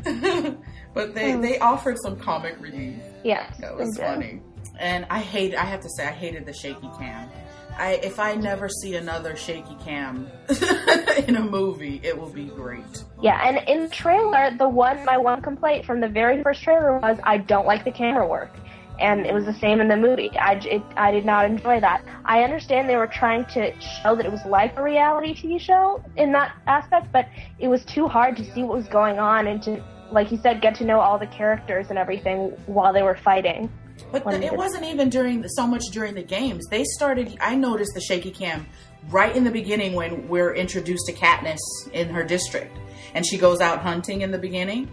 but 0.95 1.15
they 1.15 1.35
they 1.37 1.59
offered 1.59 1.97
some 1.99 2.17
comic 2.17 2.61
relief. 2.61 2.97
Yes, 3.25 3.57
That 3.59 3.77
was 3.77 3.97
funny. 3.99 4.41
And 4.79 5.07
I 5.11 5.21
hate. 5.21 5.55
I 5.55 5.65
have 5.65 5.81
to 5.81 5.89
say, 5.97 6.07
I 6.07 6.13
hated 6.13 6.47
the 6.47 6.53
shaky 6.53 6.89
cam. 6.99 7.29
I 7.77 7.95
if 8.03 8.19
I 8.21 8.35
never 8.35 8.69
see 8.69 8.95
another 8.97 9.37
shaky 9.37 9.77
cam 9.85 10.29
in 11.27 11.37
a 11.37 11.43
movie, 11.43 12.01
it 12.05 12.19
will 12.19 12.29
be 12.31 12.45
great. 12.45 13.05
Yeah, 13.21 13.41
and 13.47 13.67
in 13.69 13.85
the 13.85 13.89
trailer, 13.89 14.51
the 14.57 14.69
one 14.69 15.05
my 15.05 15.19
one 15.19 15.43
complaint 15.43 15.85
from 15.85 16.01
the 16.01 16.09
very 16.09 16.43
first 16.43 16.63
trailer 16.63 16.99
was 16.99 17.19
I 17.25 17.39
don't 17.39 17.67
like 17.67 17.85
the 17.85 17.93
camera 17.93 18.27
work, 18.27 18.55
and 19.03 19.27
it 19.27 19.35
was 19.35 19.45
the 19.45 19.55
same 19.55 19.81
in 19.81 19.89
the 19.89 19.97
movie. 19.97 20.31
I 20.39 20.55
it, 20.55 20.83
I 20.97 21.11
did 21.11 21.27
not 21.27 21.45
enjoy 21.45 21.81
that. 21.81 22.05
I 22.25 22.45
understand 22.45 22.89
they 22.89 22.97
were 22.97 23.09
trying 23.09 23.45
to 23.47 23.73
show 23.81 24.15
that 24.15 24.25
it 24.25 24.31
was 24.31 24.45
like 24.47 24.77
a 24.79 24.83
reality 24.83 25.35
TV 25.35 25.61
show 25.61 26.03
in 26.17 26.33
that 26.33 26.55
aspect, 26.67 27.13
but 27.13 27.29
it 27.59 27.69
was 27.69 27.85
too 27.85 28.07
hard 28.07 28.37
to 28.37 28.45
see 28.53 28.63
what 28.63 28.77
was 28.77 28.87
going 28.87 29.19
on 29.19 29.49
and 29.49 29.61
to, 29.65 29.83
like 30.13 30.31
you 30.31 30.39
said, 30.39 30.63
get 30.63 30.77
to 30.77 30.85
know 30.85 31.01
all 31.01 31.19
the 31.19 31.27
characters 31.27 31.89
and 31.91 31.99
everything 31.99 32.51
while 32.67 32.93
they 32.93 33.03
were 33.03 33.17
fighting. 33.17 33.71
But 34.13 34.25
the, 34.25 34.43
it 34.43 34.57
wasn't 34.57 34.85
even 34.85 35.11
during 35.11 35.47
so 35.49 35.67
much 35.67 35.85
during 35.93 36.15
the 36.15 36.23
games. 36.23 36.65
They 36.71 36.85
started. 36.85 37.37
I 37.41 37.57
noticed 37.57 37.93
the 37.95 38.01
shaky 38.01 38.31
cam 38.31 38.67
right 39.09 39.35
in 39.35 39.43
the 39.43 39.51
beginning 39.51 39.95
when 39.95 40.29
we're 40.29 40.55
introduced 40.55 41.07
to 41.07 41.13
Katniss 41.13 41.59
in 41.93 42.09
her 42.11 42.23
district, 42.23 42.77
and 43.15 43.27
she 43.27 43.37
goes 43.37 43.61
out 43.61 43.81
hunting 43.81 44.23
in 44.23 44.31
the 44.31 44.39
beginning. 44.39 44.91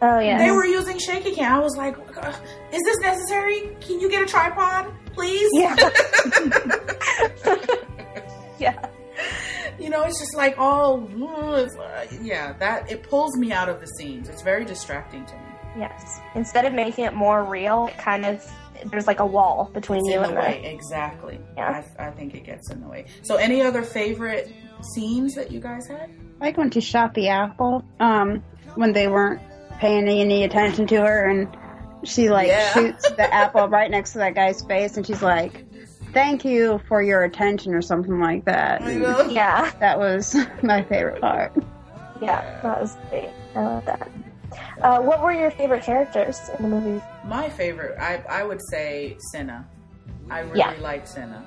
Oh 0.00 0.20
yeah, 0.20 0.38
They 0.38 0.50
were 0.52 0.64
using 0.64 0.98
shaky 0.98 1.34
cam. 1.34 1.54
I 1.54 1.58
was 1.58 1.76
like, 1.76 1.96
"Is 2.72 2.82
this 2.84 2.98
necessary? 3.00 3.76
Can 3.80 4.00
you 4.00 4.08
get 4.08 4.22
a 4.22 4.26
tripod, 4.26 4.92
please?" 5.14 5.50
Yeah. 5.52 5.74
yeah. 8.58 8.86
you 9.78 9.90
know, 9.90 10.02
it's 10.04 10.20
just 10.20 10.36
like 10.36 10.56
all, 10.58 11.06
it's, 11.56 11.76
uh, 11.76 12.06
yeah. 12.22 12.52
That 12.54 12.90
it 12.90 13.02
pulls 13.02 13.36
me 13.36 13.52
out 13.52 13.68
of 13.68 13.80
the 13.80 13.86
scenes. 13.86 14.28
It's 14.28 14.42
very 14.42 14.64
distracting 14.64 15.24
to 15.26 15.34
me. 15.34 15.40
Yes. 15.78 16.20
Instead 16.34 16.64
of 16.64 16.72
making 16.72 17.04
it 17.04 17.14
more 17.14 17.44
real, 17.44 17.88
it 17.88 17.98
kind 17.98 18.24
of 18.24 18.44
there's 18.86 19.06
like 19.08 19.18
a 19.20 19.26
wall 19.26 19.70
between 19.74 20.00
It's 20.00 20.08
you 20.10 20.16
in 20.16 20.22
the 20.22 20.28
and 20.28 20.38
way, 20.38 20.60
the 20.62 20.70
exactly. 20.72 21.40
Yeah. 21.56 21.82
I, 21.98 22.06
I 22.06 22.10
think 22.12 22.34
it 22.34 22.44
gets 22.44 22.70
in 22.70 22.80
the 22.80 22.88
way. 22.88 23.06
So, 23.22 23.36
any 23.36 23.62
other 23.62 23.82
favorite 23.82 24.52
scenes 24.94 25.34
that 25.34 25.50
you 25.50 25.58
guys 25.60 25.88
had? 25.88 26.10
Like 26.40 26.56
when 26.56 26.70
she 26.70 26.80
shot 26.80 27.14
the 27.14 27.28
apple, 27.28 27.84
um, 27.98 28.44
when 28.76 28.92
they 28.92 29.08
weren't 29.08 29.40
paying 29.78 30.08
any 30.08 30.44
attention 30.44 30.86
to 30.88 30.96
her, 30.96 31.28
and 31.28 31.56
she 32.04 32.28
like 32.30 32.48
Yeah. 32.48 32.72
shoots 32.72 33.08
the 33.10 33.32
apple 33.34 33.68
right 33.68 33.90
next 33.90 34.12
to 34.12 34.18
that 34.18 34.34
guy's 34.34 34.62
face, 34.62 34.96
and 34.96 35.06
she's 35.06 35.22
like, 35.22 35.64
"Thank 36.12 36.44
you 36.44 36.80
for 36.88 37.02
your 37.02 37.24
attention" 37.24 37.74
or 37.74 37.82
something 37.82 38.20
like 38.20 38.44
that. 38.44 38.82
I 38.82 38.92
And 38.92 39.02
know. 39.02 39.22
Yeah. 39.30 39.70
That 39.80 39.98
was 39.98 40.36
my 40.62 40.82
favorite 40.82 41.20
part. 41.20 41.52
Yeah, 42.20 42.40
that 42.62 42.80
was 42.80 42.96
great. 43.10 43.30
I 43.54 43.60
love 43.62 43.84
that. 43.86 44.08
Uh, 44.82 45.00
what 45.00 45.22
were 45.22 45.32
your 45.32 45.50
favorite 45.52 45.82
characters 45.82 46.40
in 46.58 46.62
the 46.62 46.68
movie? 46.68 47.02
My 47.26 47.48
favorite, 47.50 47.98
I, 48.00 48.22
I 48.28 48.42
would 48.42 48.60
say 48.70 49.16
Cinna. 49.32 49.66
I 50.30 50.40
really 50.40 50.58
Yeah. 50.58 50.74
like 50.80 51.06
Cinna. 51.06 51.44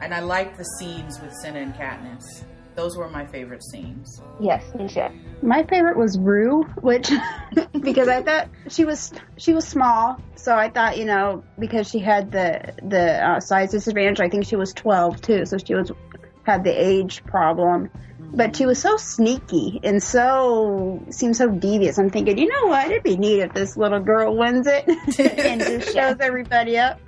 And 0.00 0.12
I 0.12 0.20
like 0.20 0.56
the 0.56 0.64
scenes 0.64 1.20
with 1.20 1.32
Cinna 1.42 1.60
and 1.60 1.74
Katniss. 1.74 2.44
Those 2.74 2.96
were 2.96 3.08
my 3.08 3.26
favorite 3.26 3.62
scenes. 3.62 4.22
Yes, 4.40 4.64
me 4.74 4.88
too. 4.88 5.06
My 5.42 5.62
favorite 5.64 5.96
was 5.98 6.18
Rue, 6.18 6.62
which 6.80 7.10
because 7.80 8.08
I 8.08 8.22
thought 8.22 8.48
she 8.68 8.84
was 8.84 9.12
she 9.36 9.52
was 9.52 9.66
small, 9.68 10.20
so 10.36 10.56
I 10.56 10.70
thought 10.70 10.96
you 10.96 11.04
know 11.04 11.44
because 11.58 11.90
she 11.90 11.98
had 11.98 12.32
the 12.32 12.72
the 12.82 13.26
uh, 13.28 13.40
size 13.40 13.72
disadvantage. 13.72 14.20
I 14.20 14.28
think 14.28 14.46
she 14.46 14.56
was 14.56 14.72
twelve 14.72 15.20
too, 15.20 15.44
so 15.44 15.58
she 15.58 15.74
was 15.74 15.92
had 16.44 16.64
the 16.64 16.70
age 16.72 17.24
problem. 17.24 17.90
But 18.34 18.56
she 18.56 18.64
was 18.64 18.80
so 18.80 18.96
sneaky 18.96 19.78
and 19.84 20.02
so 20.02 21.04
seemed 21.10 21.36
so 21.36 21.50
devious. 21.50 21.98
I'm 21.98 22.08
thinking, 22.08 22.38
you 22.38 22.48
know 22.48 22.68
what? 22.68 22.90
It'd 22.90 23.02
be 23.02 23.18
neat 23.18 23.40
if 23.40 23.52
this 23.52 23.76
little 23.76 24.00
girl 24.00 24.34
wins 24.34 24.66
it 24.66 24.88
and 25.18 25.60
just 25.60 25.92
shows 25.94 26.16
everybody 26.18 26.78
up. 26.78 26.98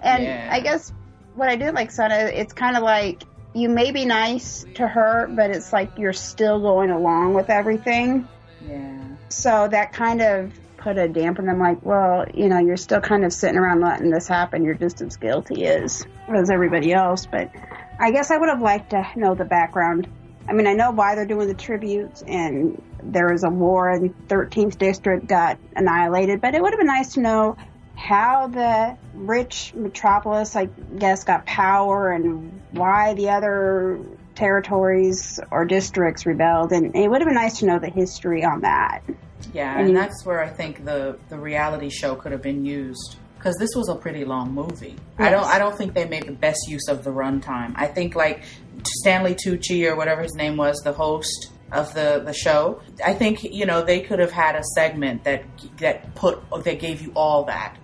And 0.00 0.22
Yeah. 0.22 0.48
I 0.52 0.60
guess 0.60 0.92
what 1.34 1.48
I 1.48 1.56
did 1.56 1.74
like 1.74 1.90
Cinna, 1.90 2.14
it's 2.14 2.52
kind 2.52 2.76
of 2.76 2.84
like 2.84 3.24
you 3.54 3.68
may 3.68 3.90
be 3.92 4.04
nice 4.04 4.64
to 4.74 4.86
her, 4.86 5.28
but 5.28 5.50
it's 5.50 5.72
like 5.72 5.98
you're 5.98 6.12
still 6.12 6.60
going 6.60 6.90
along 6.90 7.34
with 7.34 7.50
everything. 7.50 8.28
Yeah. 8.66 9.02
So 9.28 9.68
that 9.68 9.92
kind 9.92 10.20
of 10.22 10.52
put 10.78 10.98
a 10.98 11.08
damper. 11.08 11.48
I'm 11.48 11.58
like, 11.58 11.84
well, 11.84 12.26
you 12.34 12.48
know, 12.48 12.58
you're 12.58 12.76
still 12.76 13.00
kind 13.00 13.24
of 13.24 13.32
sitting 13.32 13.56
around 13.56 13.80
letting 13.80 14.10
this 14.10 14.26
happen. 14.26 14.64
You're 14.64 14.74
just 14.74 15.00
as 15.00 15.16
guilty 15.16 15.66
as 15.66 16.04
as 16.28 16.50
everybody 16.50 16.92
else. 16.92 17.26
But 17.26 17.50
I 17.98 18.10
guess 18.10 18.30
I 18.30 18.36
would 18.36 18.48
have 18.48 18.62
liked 18.62 18.90
to 18.90 19.06
know 19.16 19.34
the 19.34 19.44
background. 19.44 20.08
I 20.48 20.54
mean, 20.54 20.66
I 20.66 20.72
know 20.72 20.90
why 20.90 21.14
they're 21.14 21.26
doing 21.26 21.46
the 21.46 21.54
tributes, 21.54 22.22
and 22.22 22.82
there 23.00 23.30
was 23.30 23.44
a 23.44 23.50
war, 23.50 23.90
and 23.90 24.12
13th 24.28 24.76
district 24.76 25.28
got 25.28 25.58
annihilated. 25.76 26.40
But 26.40 26.54
it 26.54 26.62
would 26.62 26.72
have 26.72 26.80
been 26.80 26.88
nice 26.88 27.14
to 27.14 27.20
know 27.20 27.56
how 28.02 28.48
the 28.48 28.96
rich 29.14 29.72
metropolis, 29.74 30.56
I 30.56 30.66
guess, 30.98 31.22
got 31.22 31.46
power, 31.46 32.10
and 32.10 32.60
why 32.72 33.14
the 33.14 33.30
other 33.30 34.00
territories 34.34 35.38
or 35.52 35.64
districts 35.64 36.26
rebelled. 36.26 36.72
And 36.72 36.96
it 36.96 37.08
would 37.08 37.20
have 37.20 37.28
been 37.28 37.36
nice 37.36 37.60
to 37.60 37.66
know 37.66 37.78
the 37.78 37.90
history 37.90 38.44
on 38.44 38.62
that. 38.62 39.02
Yeah, 39.52 39.78
And 39.78 39.88
and 39.88 39.96
that's 39.96 40.24
where 40.24 40.42
I 40.42 40.48
think 40.48 40.84
the 40.84 41.18
the 41.28 41.38
reality 41.38 41.90
show 41.90 42.14
could 42.16 42.32
have 42.32 42.42
been 42.42 42.64
used 42.64 43.16
because 43.36 43.56
this 43.58 43.70
was 43.74 43.88
a 43.88 43.94
pretty 43.94 44.24
long 44.24 44.52
movie. 44.52 44.96
I 45.18 45.30
don't 45.30 45.44
I 45.44 45.58
don't 45.58 45.76
think 45.76 45.94
they 45.94 46.06
made 46.06 46.26
the 46.26 46.32
best 46.32 46.60
use 46.68 46.88
of 46.88 47.04
the 47.04 47.10
runtime. 47.10 47.72
I 47.76 47.86
think 47.86 48.14
like 48.14 48.44
Stanley 48.84 49.34
Tucci 49.34 49.88
or 49.88 49.96
whatever 49.96 50.22
his 50.22 50.34
name 50.34 50.56
was, 50.56 50.76
the 50.84 50.92
host 50.92 51.50
of 51.70 51.92
the 51.94 52.22
the 52.24 52.32
show. 52.32 52.82
I 53.04 53.14
think 53.14 53.42
you 53.42 53.66
know 53.66 53.82
they 53.82 54.00
could 54.00 54.20
have 54.20 54.32
had 54.32 54.54
a 54.56 54.62
segment 54.74 55.24
that 55.24 55.44
that 55.78 56.14
put 56.14 56.40
that 56.64 56.78
gave 56.78 57.02
you 57.02 57.12
all 57.14 57.44
that. 57.44 57.76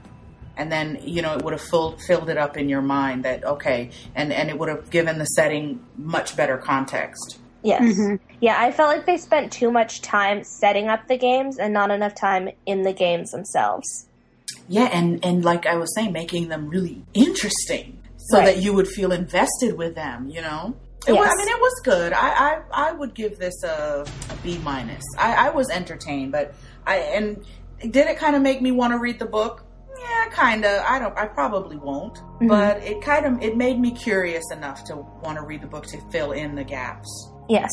And 0.58 0.70
then 0.72 0.98
you 1.02 1.22
know 1.22 1.34
it 1.36 1.42
would 1.44 1.52
have 1.52 1.62
filled 1.62 2.02
filled 2.02 2.28
it 2.28 2.36
up 2.36 2.56
in 2.56 2.68
your 2.68 2.82
mind 2.82 3.24
that 3.24 3.44
okay, 3.44 3.90
and 4.14 4.32
and 4.32 4.50
it 4.50 4.58
would 4.58 4.68
have 4.68 4.90
given 4.90 5.18
the 5.18 5.24
setting 5.24 5.80
much 5.96 6.36
better 6.36 6.58
context. 6.58 7.38
Yes. 7.62 7.82
Mhm. 7.82 8.18
Yeah, 8.40 8.56
I 8.58 8.70
felt 8.72 8.88
like 8.94 9.06
they 9.06 9.16
spent 9.16 9.52
too 9.52 9.70
much 9.70 10.00
time 10.02 10.44
setting 10.44 10.88
up 10.88 11.06
the 11.08 11.16
games 11.16 11.58
and 11.58 11.72
not 11.72 11.90
enough 11.90 12.14
time 12.14 12.50
in 12.66 12.82
the 12.82 12.92
games 12.92 13.30
themselves. 13.30 14.08
Yeah, 14.68 14.88
and 14.92 15.24
and 15.24 15.44
like 15.44 15.64
I 15.66 15.76
was 15.76 15.94
saying, 15.94 16.12
making 16.12 16.48
them 16.48 16.68
really 16.68 17.04
interesting 17.14 17.98
so 18.16 18.38
Right. 18.38 18.46
that 18.46 18.56
you 18.62 18.72
would 18.74 18.88
feel 18.88 19.12
invested 19.12 19.76
with 19.78 19.94
them. 19.94 20.28
You 20.28 20.42
know, 20.42 20.74
It 21.06 21.12
wa- 21.12 21.22
Yes. 21.22 21.32
I 21.32 21.36
mean, 21.36 21.48
it 21.48 21.60
was 21.60 21.80
good. 21.84 22.12
I 22.12 22.28
I, 22.28 22.60
I 22.88 22.92
would 22.92 23.14
give 23.14 23.38
this 23.38 23.62
a, 23.64 24.04
a 24.30 24.34
B 24.42 24.58
minus. 24.64 25.02
I, 25.18 25.46
I 25.46 25.50
was 25.50 25.70
entertained, 25.70 26.32
but 26.32 26.52
I 26.86 26.96
and 27.16 27.44
did 27.80 28.06
it 28.08 28.18
kind 28.18 28.34
of 28.36 28.42
make 28.42 28.60
me 28.60 28.72
want 28.72 28.92
to 28.92 28.98
read 28.98 29.18
the 29.18 29.26
book? 29.26 29.64
Yeah, 30.00 30.28
kind 30.30 30.64
of. 30.64 30.82
I 30.86 30.98
don't. 30.98 31.16
I 31.16 31.26
probably 31.26 31.76
won't, 31.76 32.14
mm-hmm. 32.14 32.48
but 32.48 32.82
it 32.82 33.02
kind 33.02 33.26
of 33.26 33.42
it 33.42 33.56
made 33.56 33.78
me 33.78 33.90
curious 33.90 34.44
enough 34.52 34.84
to 34.84 34.96
want 34.96 35.38
to 35.38 35.44
read 35.44 35.62
the 35.62 35.66
book 35.66 35.86
to 35.86 36.00
fill 36.10 36.32
in 36.32 36.54
the 36.54 36.64
gaps. 36.64 37.32
Yes. 37.48 37.70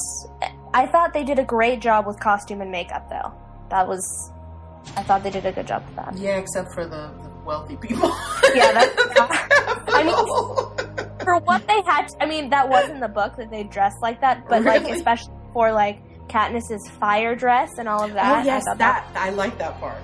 I 0.73 0.87
thought 0.87 1.13
they 1.13 1.23
did 1.23 1.39
a 1.39 1.43
great 1.43 1.81
job 1.81 2.07
with 2.07 2.19
costume 2.19 2.61
and 2.61 2.71
makeup, 2.71 3.09
though. 3.09 3.33
That 3.69 3.87
was. 3.87 4.31
I 4.97 5.03
thought 5.03 5.23
they 5.23 5.31
did 5.31 5.45
a 5.45 5.51
good 5.51 5.67
job 5.67 5.83
with 5.85 5.95
that. 5.95 6.17
Yeah, 6.17 6.37
except 6.37 6.73
for 6.73 6.85
the, 6.85 7.11
the 7.23 7.29
wealthy 7.43 7.75
people. 7.75 8.09
Yeah, 8.53 8.71
that's- 8.71 8.95
I 9.87 10.03
mean, 10.03 11.05
For 11.25 11.39
what 11.39 11.67
they 11.67 11.81
had, 11.87 12.07
to, 12.07 12.23
I 12.23 12.27
mean, 12.27 12.51
that 12.51 12.69
was 12.69 12.87
in 12.89 12.99
the 12.99 13.07
book 13.07 13.35
that 13.37 13.49
they 13.49 13.63
dressed 13.63 13.97
like 14.01 14.21
that, 14.21 14.47
but 14.47 14.61
like, 14.63 14.83
especially 14.83 15.33
for 15.53 15.71
like 15.71 15.99
Katniss's 16.27 16.87
fire 16.99 17.35
dress 17.35 17.71
and 17.79 17.89
all 17.89 18.03
of 18.03 18.11
oh, 18.11 18.13
that. 18.13 18.41
oh 18.41 18.45
yes, 18.45 18.63
I 18.67 18.69
thought 18.71 18.77
that 18.77 19.11
I 19.15 19.31
like 19.31 19.57
that 19.57 19.79
part. 19.79 19.97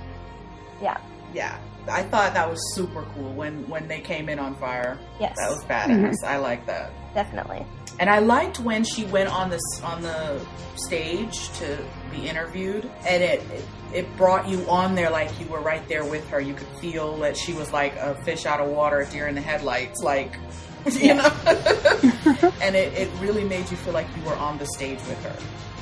Yeah. 0.82 0.98
yeah. 1.32 1.60
I 1.90 2.04
thought 2.04 2.34
that 2.34 2.50
was 2.50 2.60
super 2.76 3.04
cool 3.16 3.32
when 3.34 3.68
when 3.70 3.88
they 3.88 4.00
came 4.02 4.30
in 4.30 4.40
on 4.40 4.56
fire. 4.56 4.98
Yes, 5.20 5.36
That 5.38 5.50
was 5.50 5.64
badass. 5.66 5.88
Mm-hmm. 5.88 6.26
I 6.28 6.38
like 6.38 6.66
that. 6.68 6.92
definitely. 7.14 7.66
And 8.00 8.10
I 8.10 8.20
liked 8.20 8.60
when 8.60 8.84
she 8.84 9.04
went 9.06 9.30
on 9.30 9.50
this 9.50 9.62
on 9.84 10.02
the 10.02 10.44
stage 10.76 11.50
to 11.60 11.78
be 12.10 12.28
interviewed, 12.28 12.90
and 13.08 13.22
it, 13.24 13.42
it 13.52 13.66
it 13.94 14.18
brought 14.18 14.48
you 14.48 14.66
on 14.70 14.96
there 14.96 15.10
like 15.10 15.30
you 15.40 15.46
were 15.48 15.60
right 15.60 15.86
there 15.90 16.06
with 16.06 16.28
her. 16.30 16.40
You 16.40 16.54
could 16.54 16.68
feel 16.80 17.18
that 17.18 17.36
she 17.36 17.54
was 17.54 17.72
like 17.74 17.96
a 17.98 18.16
fish 18.24 18.46
out 18.46 18.60
of 18.62 18.70
water, 18.70 19.02
a 19.02 19.06
deer 19.08 19.28
in 19.28 19.36
the 19.36 19.42
headlights, 19.42 20.02
like 20.02 20.38
you 20.92 21.14
know. 21.16 21.32
and 22.62 22.76
it, 22.76 22.94
it 22.94 23.10
really 23.20 23.44
made 23.44 23.70
you 23.70 23.78
feel 23.78 23.94
like 23.94 24.08
you 24.18 24.24
were 24.24 24.36
on 24.36 24.58
the 24.58 24.66
stage 24.68 25.00
with 25.08 25.22
her. 25.24 25.36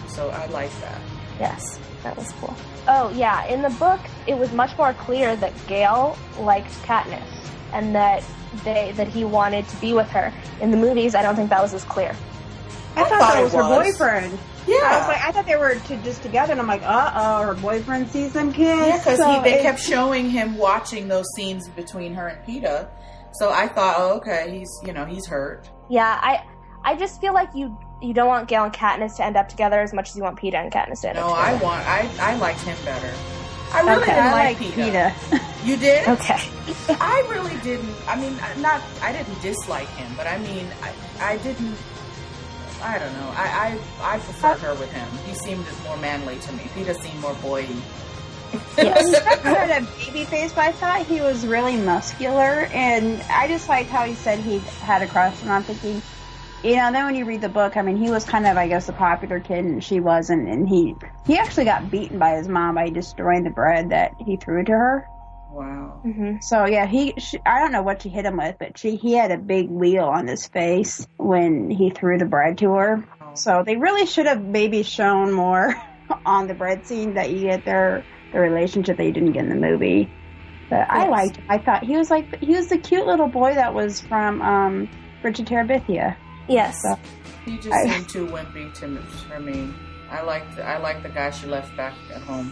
So 0.10 0.30
I 0.30 0.48
like 0.48 0.72
that. 0.82 1.00
Yes, 1.40 1.80
that 2.04 2.16
was 2.18 2.32
cool. 2.34 2.56
Oh 2.88 3.10
yeah, 3.12 3.46
in 3.46 3.62
the 3.62 3.70
book, 3.72 4.00
it 4.28 4.38
was 4.38 4.52
much 4.52 4.78
more 4.78 4.94
clear 4.94 5.36
that 5.38 5.54
Gale 5.68 6.18
liked 6.40 6.72
Katniss 6.84 7.48
and 7.74 7.96
that 7.96 8.24
they 8.64 8.92
that 8.94 9.08
he 9.08 9.24
wanted 9.24 9.68
to 9.68 9.76
be 9.78 9.94
with 9.94 10.10
her. 10.10 10.34
In 10.62 10.72
the 10.72 10.78
movies, 10.78 11.16
I 11.16 11.22
don't 11.22 11.36
think 11.36 11.50
that 11.50 11.62
was 11.62 11.74
as 11.74 11.84
clear. 11.84 12.16
I, 12.96 13.04
thought, 13.04 13.10
thought 13.10 13.34
that 13.34 13.40
it 13.40 13.44
was 13.44 13.54
her 13.54 13.64
boyfriend. 13.64 14.40
Yeah. 14.68 14.76
I 14.84 14.98
was 15.00 15.08
like, 15.08 15.22
I 15.22 15.32
thought 15.32 15.46
they 15.46 15.56
were 15.56 15.76
to, 15.76 15.98
just 16.04 16.22
together, 16.22 16.52
and 16.52 16.62
I'm 16.62 16.68
like, 16.68 16.84
uh 16.84 17.12
oh, 17.16 17.44
her 17.44 17.54
boyfriend 17.56 18.10
sees 18.10 18.34
them 18.34 18.52
kids. 18.52 18.88
Yeah, 18.88 18.98
because 18.98 19.18
So 19.18 19.42
they 19.44 19.62
kept 19.62 19.80
showing 19.80 20.30
him 20.30 20.58
watching 20.58 21.08
those 21.08 21.26
scenes 21.36 21.70
between 21.70 22.14
her 22.14 22.28
and 22.28 22.46
Peeta. 22.46 22.90
So 23.34 23.52
I 23.52 23.68
thought, 23.68 23.96
oh, 23.98 24.18
okay, 24.18 24.58
he's 24.58 24.70
you 24.86 24.94
know 24.94 25.06
he's 25.06 25.26
hurt. 25.28 25.70
Yeah, 25.90 26.20
I 26.22 26.44
I 26.84 26.96
just 26.96 27.22
feel 27.22 27.34
like 27.34 27.50
you 27.54 27.78
you 28.02 28.14
don't 28.14 28.28
want 28.28 28.48
Gale 28.48 28.64
and 28.66 28.74
Katniss 28.74 29.18
to 29.18 29.26
end 29.26 29.36
up 29.38 29.50
together 29.50 29.80
as 29.82 29.94
much 29.94 30.10
as 30.10 30.16
you 30.16 30.24
want 30.24 30.40
Peeta 30.40 30.56
and 30.56 30.72
Katniss 30.72 31.02
to 31.02 31.10
end 31.10 31.18
No, 31.18 31.28
up 31.28 31.38
I 31.38 31.54
want 31.56 31.86
I 31.88 32.10
I 32.20 32.36
liked 32.36 32.62
him 32.62 32.78
better. 32.86 33.14
I 33.72 33.82
really 33.82 33.98
okay, 34.02 34.06
didn't 34.14 34.24
I 34.26 34.32
like, 34.32 34.60
like 34.60 34.72
Peeta. 34.72 35.12
Peeta. 35.12 35.66
You 35.66 35.78
did? 35.78 36.08
Okay. 36.08 36.40
I 36.90 37.28
really 37.30 37.56
didn't. 37.62 37.94
I 38.08 38.16
mean, 38.20 38.36
not 38.62 38.82
I 39.02 39.12
didn't 39.12 39.42
dislike 39.42 39.90
him, 39.90 40.12
but 40.16 40.26
I 40.26 40.38
mean, 40.40 40.68
I 40.82 40.94
I 41.34 41.38
didn't. 41.38 41.76
I 42.82 42.98
don't 42.98 43.12
know. 43.14 43.30
I 43.36 43.78
I, 44.02 44.16
I 44.16 44.20
preferred 44.20 44.60
her 44.60 44.74
with 44.76 44.92
him. 44.94 45.08
He 45.28 45.34
seemed 45.36 45.66
more 45.84 45.98
manly 45.98 46.40
to 46.40 46.54
me. 46.54 46.64
Peeta 46.74 47.00
seemed 47.00 47.20
more 47.20 47.34
boy. 47.36 47.68
Yes. 48.78 49.08
he 49.10 49.48
had 49.48 49.84
a 49.84 49.86
baby 49.98 50.24
face, 50.26 50.54
but 50.54 50.64
I 50.64 50.72
thought 50.72 51.06
he 51.06 51.22
was 51.22 51.46
really 51.46 51.78
muscular, 51.78 52.68
and 52.74 53.22
I 53.30 53.48
just 53.48 53.70
liked 53.70 53.90
how 53.90 54.06
he 54.06 54.16
said 54.16 54.40
he 54.40 54.58
had 54.82 55.02
a 55.04 55.08
crush, 55.08 55.40
and 55.44 55.52
I'm 55.52 55.62
thinking, 55.64 56.02
you 56.64 56.76
know, 56.76 56.92
then 56.92 57.06
when 57.06 57.16
you 57.16 57.26
read 57.26 57.42
the 57.42 57.50
book, 57.50 57.78
I 57.78 57.82
mean, 57.82 57.96
he 57.98 58.10
was 58.10 58.26
kind 58.26 58.46
of, 58.46 58.58
I 58.58 58.68
guess, 58.68 58.90
a 58.90 58.94
popular 58.94 59.40
kid, 59.40 59.66
and 59.66 59.84
she 59.84 60.00
wasn't, 60.00 60.48
and 60.50 60.68
he 60.68 60.98
he 61.26 61.38
actually 61.38 61.66
got 61.66 61.90
beaten 61.90 62.20
by 62.20 62.36
his 62.38 62.48
mom 62.48 62.76
by 62.76 62.90
destroying 62.90 63.44
the 63.44 63.50
bread 63.50 63.90
that 63.92 64.16
he 64.18 64.38
threw 64.38 64.64
to 64.66 64.72
her. 64.72 65.10
wow. 65.48 66.04
hmm 66.04 66.38
So 66.42 66.66
yeah, 66.66 66.86
he 66.86 67.14
she, 67.18 67.40
I 67.46 67.60
don't 67.60 67.72
know 67.72 67.82
what 67.84 68.02
she 68.02 68.10
hit 68.10 68.26
him 68.26 68.38
with, 68.38 68.56
but 68.60 68.78
she 68.78 68.96
he 68.96 69.14
had 69.14 69.32
a 69.32 69.38
big 69.38 69.70
wheel 69.70 70.06
on 70.06 70.28
his 70.28 70.48
face 70.48 71.08
when 71.18 71.70
he 71.70 71.90
threw 71.90 72.18
the 72.18 72.26
bread 72.26 72.58
to 72.60 72.72
her. 72.74 73.10
So 73.34 73.64
they 73.66 73.76
really 73.78 74.06
should 74.06 74.26
have 74.26 74.42
maybe 74.42 74.84
shown 74.84 75.34
more 75.34 75.76
on 76.26 76.48
the 76.48 76.54
bread 76.54 76.86
scene 76.86 77.16
that 77.16 77.32
you 77.32 77.50
get 77.50 77.66
their 77.66 78.08
the 78.32 78.40
relationship 78.40 78.98
that 78.98 79.06
you 79.06 79.12
didn't 79.14 79.34
get 79.34 79.44
in 79.44 79.50
the 79.50 79.56
movie. 79.56 80.12
But 80.70 80.88
I 80.90 81.08
liked. 81.10 81.38
him. 81.38 81.46
I 81.50 81.60
thought 81.60 81.84
he 81.86 81.98
was 81.98 82.10
like 82.10 82.38
he 82.42 82.56
was 82.56 82.70
the 82.70 82.80
cute 82.80 83.08
little 83.08 83.30
boy 83.30 83.56
that 83.56 83.74
was 83.74 84.02
from 84.02 84.42
um, 84.42 84.90
Bridge 85.22 85.38
to 85.38 85.44
Terabithia. 85.44 86.18
Yes. 86.50 86.82
So- 86.82 87.00
He 87.46 87.58
just 87.58 87.74
I- 87.74 87.88
seemed 87.88 88.10
too 88.10 88.28
wimpy 88.28 88.74
to 88.76 88.88
me, 88.88 89.02
for 89.30 89.40
me. 89.40 89.74
I 90.12 90.22
liked 90.22 90.58
I 90.60 90.78
liked 90.80 91.04
the 91.04 91.10
guy 91.10 91.30
she 91.30 91.46
left 91.48 91.76
back 91.78 91.94
at 92.14 92.22
home. 92.24 92.52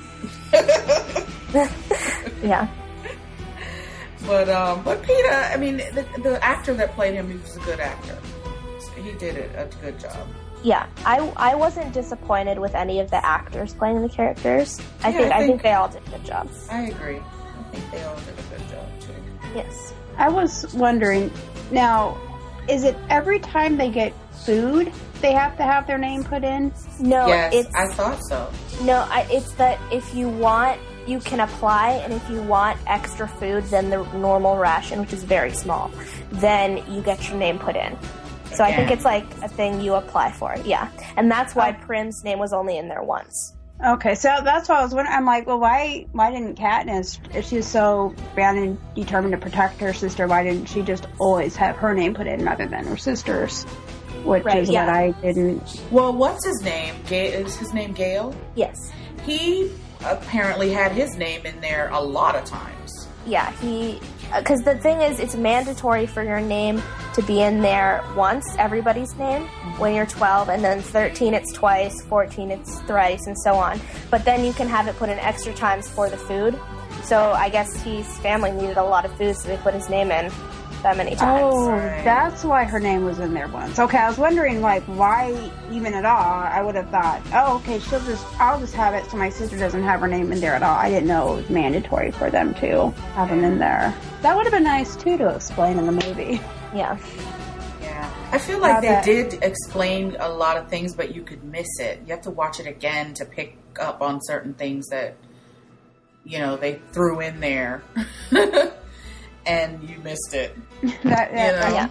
Yeah. 2.44 2.68
But 4.26 4.50
um, 4.50 4.84
but 4.84 5.02
Peter, 5.04 5.30
I 5.32 5.58
mean, 5.58 5.78
the, 5.78 6.06
the 6.22 6.44
actor 6.44 6.74
that 6.76 6.94
played 6.94 7.14
him, 7.14 7.30
he 7.30 7.38
was 7.38 7.56
a 7.56 7.60
good 7.62 7.80
actor. 7.80 8.18
He 9.02 9.12
did 9.14 9.36
it 9.38 9.52
a 9.56 9.68
good 9.82 10.00
job. 10.00 10.28
Yeah. 10.64 10.88
I 11.06 11.20
I 11.38 11.56
wasn't 11.56 11.94
disappointed 11.94 12.60
with 12.60 12.76
any 12.76 13.00
of 13.00 13.10
the 13.10 13.24
actors 13.26 13.74
playing 13.74 14.02
the 14.02 14.10
characters. 14.10 14.80
I 15.04 15.10
Yeah, 15.10 15.18
think 15.18 15.32
I 15.32 15.36
I 15.36 15.38
think- 15.40 15.50
think 15.52 15.62
they 15.64 15.74
all 15.74 15.88
did 15.88 16.02
a 16.08 16.10
good 16.12 16.26
job. 16.26 16.50
I 16.70 16.82
agree. 16.88 17.18
I 17.20 17.64
think 17.72 17.92
they 17.92 18.04
all 18.04 18.16
did 18.16 18.38
a 18.38 18.58
good 18.58 18.70
job 18.70 18.86
too. 19.02 19.14
Yes. 19.56 19.94
I 20.18 20.30
was 20.30 20.74
wondering 20.74 21.32
now, 21.72 22.18
is 22.68 22.84
it 22.84 22.96
every 23.10 23.40
time 23.40 23.78
they 23.78 23.90
get 23.90 24.14
food 24.46 24.92
they 25.22 25.32
have 25.32 25.58
to 25.58 25.64
have 25.64 25.88
their 25.88 25.98
name 25.98 26.24
put 26.24 26.44
in? 26.44 26.72
No, 27.00 27.28
yes, 27.28 27.54
it's 27.54 27.76
I 27.76 27.88
thought 27.88 28.24
so. 28.24 28.50
no, 28.84 29.08
I, 29.10 29.28
it's 29.32 29.52
that 29.54 29.80
if 29.92 30.14
you 30.14 30.30
want, 30.30 30.80
you 31.08 31.20
can 31.20 31.40
apply, 31.40 31.94
and 32.04 32.14
if 32.14 32.30
you 32.30 32.42
want 32.42 32.78
extra 32.86 33.28
food 33.28 33.64
than 33.66 33.90
the 33.90 34.04
normal 34.14 34.58
ration, 34.58 35.00
which 35.00 35.14
is 35.14 35.24
very 35.24 35.52
small, 35.52 35.92
then 36.32 36.84
you 36.94 37.02
get 37.02 37.28
your 37.30 37.38
name 37.38 37.58
put 37.58 37.76
in. 37.76 37.98
So 38.54 38.64
I 38.64 38.76
think 38.76 38.92
it's 38.92 39.06
like 39.06 39.26
a 39.44 39.48
thing 39.48 39.82
you 39.82 39.96
apply 39.96 40.32
for. 40.32 40.56
Yeah, 40.66 40.90
and 41.16 41.30
that's 41.30 41.56
why 41.56 41.78
oh. 41.78 41.86
Prim's 41.86 42.24
name 42.24 42.40
was 42.40 42.54
only 42.54 42.78
in 42.78 42.88
there 42.88 43.04
once. 43.04 43.54
Okay, 43.86 44.16
so 44.16 44.40
that's 44.44 44.68
why 44.68 44.80
I 44.80 44.84
was 44.84 44.94
wondering. 44.94 45.16
I'm 45.16 45.26
like, 45.26 45.46
well, 45.46 45.60
why 45.60 46.08
why 46.12 46.32
didn't 46.32 46.58
Katniss, 46.58 47.20
if 47.36 47.46
she's 47.46 47.68
so 47.68 48.16
bound 48.36 48.58
and 48.58 48.96
determined 48.96 49.34
to 49.34 49.38
protect 49.38 49.80
her 49.82 49.94
sister, 49.94 50.26
why 50.28 50.44
didn't 50.44 50.66
she 50.66 50.82
just 50.82 51.06
always 51.20 51.56
have 51.56 51.76
her 51.78 51.94
name 51.94 52.16
put 52.16 52.26
in 52.26 52.44
rather 52.44 52.66
than 52.66 52.86
her 52.86 52.98
sister's? 52.98 53.64
Which 54.24 54.44
Right, 54.44 54.64
is 54.64 54.70
yeah. 54.70 54.86
what 54.88 54.96
I 54.96 55.12
didn't. 55.22 55.82
Well, 55.92 56.12
what's 56.12 56.44
his 56.46 56.62
name? 56.64 56.96
Ga- 57.08 57.34
is 57.34 57.56
his 57.58 57.72
name 57.74 57.94
Gale? 57.94 58.36
Yes. 58.56 58.92
He 59.26 59.72
apparently 60.04 60.72
had 60.72 60.92
his 60.92 61.16
name 61.16 61.46
in 61.46 61.62
there 61.62 61.90
a 61.92 62.02
lot 62.02 62.36
of 62.36 62.46
times. 62.46 63.08
yeah, 63.28 63.52
he. 63.62 64.00
Uh, 64.32 64.40
because 64.40 64.62
the 64.62 64.76
thing 64.78 65.02
is, 65.02 65.20
it's 65.20 65.36
mandatory 65.36 66.06
for 66.06 66.24
your 66.24 66.42
name 66.42 66.82
to 67.14 67.22
be 67.22 67.42
in 67.42 67.62
there 67.62 68.04
once, 68.16 68.46
everybody's 68.58 69.16
name, 69.16 69.48
when 69.78 69.96
you're 69.96 70.06
12, 70.06 70.50
and 70.50 70.64
then 70.64 70.82
13 70.82 71.34
it's 71.34 71.54
twice, 71.54 72.02
14 72.04 72.52
it's 72.52 72.82
thrice, 72.82 73.26
and 73.26 73.38
so 73.40 73.56
on. 73.56 73.80
But 74.12 74.26
then 74.26 74.44
you 74.44 74.54
can 74.54 74.68
have 74.68 74.88
it 74.88 74.96
put 74.98 75.10
in 75.10 75.18
extra 75.20 75.54
times 75.54 75.88
for 75.88 76.10
the 76.10 76.18
food. 76.18 76.60
So 77.04 77.32
I 77.32 77.50
guess 77.50 77.74
his 77.84 78.06
family 78.20 78.52
needed 78.52 78.78
a 78.78 78.84
lot 78.84 79.06
of 79.06 79.16
food, 79.18 79.38
so 79.38 79.48
they 79.48 79.58
put 79.58 79.74
his 79.74 79.90
name 79.90 80.12
in 80.12 80.32
that 80.84 80.98
many 80.98 81.16
times. 81.16 81.42
Oh, 81.44 81.68
that's 82.04 82.44
why 82.44 82.64
her 82.64 82.80
name 82.80 83.04
was 83.04 83.20
in 83.20 83.34
there 83.34 83.48
once. 83.48 83.80
Okay, 83.80 83.98
I 83.98 84.08
was 84.08 84.18
wondering 84.18 84.62
like 84.62 84.84
why 84.84 85.52
even 85.72 85.94
at 85.94 86.06
all. 86.06 86.18
I 86.18 86.62
would 86.62 86.76
have 86.76 86.90
thought, 86.90 87.22
oh, 87.34 87.58
okay, 87.58 87.80
she'll 87.80 88.04
just 88.06 88.26
I'll 88.40 88.60
just 88.60 88.74
have 88.76 88.94
it 88.94 89.10
so 89.10 89.18
my 89.18 89.30
sister 89.30 89.58
doesn't 89.58 89.84
have 89.84 90.00
her 90.02 90.08
name 90.08 90.32
in 90.32 90.40
there 90.40 90.54
at 90.54 90.64
all. 90.64 90.76
I 90.76 90.90
didn't 90.90 91.08
know 91.08 91.34
it 91.34 91.38
was 91.38 91.50
mandatory 91.50 92.12
for 92.12 92.30
them 92.30 92.54
to 92.56 92.92
have 93.16 93.30
them 93.30 93.44
in 93.44 93.60
there. 93.60 93.94
That 94.22 94.36
would 94.36 94.46
have 94.46 94.54
been 94.54 94.64
nice 94.64 94.96
too 94.96 95.18
to 95.18 95.36
explain 95.36 95.78
in 95.80 95.86
the 95.86 95.92
movie. 95.92 96.42
Yeah. 96.74 96.98
Yeah. 97.82 98.30
I 98.32 98.38
feel 98.38 98.60
like 98.60 98.82
they 98.82 99.02
did 99.04 99.42
explain 99.44 100.18
a 100.20 100.30
lot 100.30 100.58
of 100.58 100.70
things, 100.70 100.94
but 100.96 101.16
you 101.16 101.24
could 101.24 101.44
miss 101.44 101.80
it. 101.80 102.02
You 102.06 102.14
have 102.14 102.24
to 102.24 102.32
watch 102.32 102.60
it 102.60 102.68
again 102.68 103.14
to 103.16 103.26
pick 103.26 103.58
up 103.80 104.02
on 104.02 104.20
certain 104.22 104.54
things 104.54 104.88
that, 104.88 105.16
you 106.24 106.40
know, 106.40 106.58
they 106.58 106.80
threw 106.92 107.20
in 107.22 107.40
there. 107.40 107.84
and 109.48 109.88
you 109.90 109.98
missed 110.00 110.34
it. 110.34 110.56
that, 111.04 111.32
You 111.32 111.38
know? 111.38 111.76
Yeah. 111.76 111.90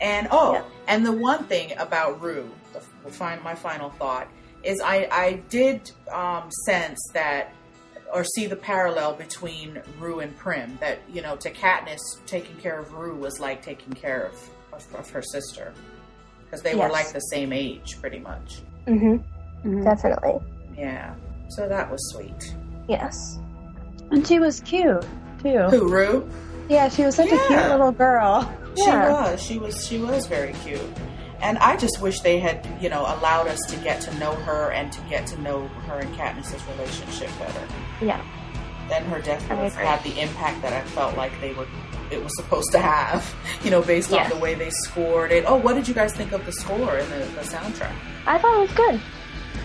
And 0.00 0.28
oh, 0.30 0.52
Yeah. 0.54 0.62
and 0.88 1.04
the 1.06 1.12
one 1.12 1.44
thing 1.44 1.72
about 1.78 2.20
Rue, 2.22 2.50
the, 2.72 2.82
the 3.04 3.10
fin- 3.10 3.42
my 3.42 3.54
final 3.54 3.90
thought 3.90 4.28
is 4.62 4.80
I 4.80 5.08
I 5.10 5.42
did 5.48 5.90
um, 6.12 6.50
sense 6.66 6.98
that 7.14 7.52
or 8.12 8.22
see 8.24 8.46
the 8.46 8.56
parallel 8.56 9.14
between 9.14 9.80
Rue 9.98 10.20
and 10.20 10.36
Prim. 10.36 10.76
That 10.80 10.98
you 11.08 11.22
know, 11.22 11.36
to 11.36 11.50
Katniss, 11.50 12.00
taking 12.26 12.56
care 12.56 12.78
of 12.78 12.92
Rue 12.92 13.14
was 13.16 13.40
like 13.40 13.62
taking 13.62 13.92
care 13.94 14.24
of 14.26 14.50
of, 14.72 14.94
of 14.96 15.10
her 15.10 15.22
sister 15.22 15.72
because 16.44 16.62
they 16.62 16.74
were 16.74 16.88
like 16.90 17.12
the 17.12 17.20
same 17.20 17.52
age, 17.52 17.96
pretty 18.00 18.18
much. 18.20 18.60
hmm 18.86 19.16
Mhm. 19.64 19.82
Definitely. 19.82 20.38
Yeah, 20.76 21.14
so 21.48 21.66
that 21.68 21.90
was 21.90 22.00
sweet. 22.12 22.54
Yes. 22.86 23.38
And 24.10 24.24
she 24.26 24.38
was 24.38 24.60
cute 24.60 25.04
too. 25.42 25.62
Who 25.70 25.88
Rue? 25.88 26.28
Yeah, 26.68 26.88
she 26.88 27.04
was 27.04 27.14
such 27.14 27.26
a 27.30 27.36
cute 27.46 27.50
little 27.50 27.92
girl. 27.92 28.50
She 28.76 28.84
Yeah. 28.86 29.10
was. 29.30 29.42
She 29.42 29.58
was. 29.58 29.86
She 29.86 29.98
was 29.98 30.26
very 30.26 30.52
cute. 30.64 30.80
And 31.40 31.58
I 31.58 31.76
just 31.76 32.00
wish 32.00 32.20
they 32.20 32.38
had, 32.40 32.66
you 32.80 32.88
know, 32.88 33.02
allowed 33.02 33.46
us 33.48 33.60
to 33.68 33.76
get 33.76 34.00
to 34.02 34.14
know 34.18 34.32
her 34.34 34.70
and 34.72 34.90
to 34.92 35.00
get 35.02 35.26
to 35.28 35.40
know 35.42 35.68
her 35.86 35.98
and 35.98 36.14
Katniss's 36.16 36.62
relationship 36.76 37.28
better. 37.38 37.60
Yeah. 38.00 38.20
Then 38.88 39.04
her 39.06 39.20
death 39.20 39.42
would 39.48 39.58
I 39.58 39.62
have 39.64 39.72
agree. 39.74 39.86
had 39.86 40.02
the 40.02 40.20
impact 40.20 40.62
that 40.62 40.72
I 40.72 40.80
felt 40.82 41.16
like 41.16 41.38
they 41.40 41.52
were. 41.52 41.66
It 42.10 42.22
was 42.22 42.32
supposed 42.36 42.70
to 42.72 42.78
have, 42.78 43.34
you 43.64 43.70
know, 43.70 43.82
based 43.82 44.10
Yes. 44.10 44.30
on 44.32 44.36
the 44.38 44.42
way 44.42 44.54
they 44.54 44.70
scored 44.70 45.30
it. 45.32 45.44
Oh, 45.46 45.56
what 45.56 45.74
did 45.74 45.86
you 45.88 45.94
guys 45.94 46.14
think 46.14 46.32
of 46.32 46.44
the 46.46 46.52
score 46.52 46.96
and 46.96 47.12
the, 47.12 47.18
the 47.34 47.42
soundtrack? 47.42 47.92
I 48.26 48.38
thought 48.38 48.56
it 48.56 48.60
was 48.60 48.72
good. 48.72 49.00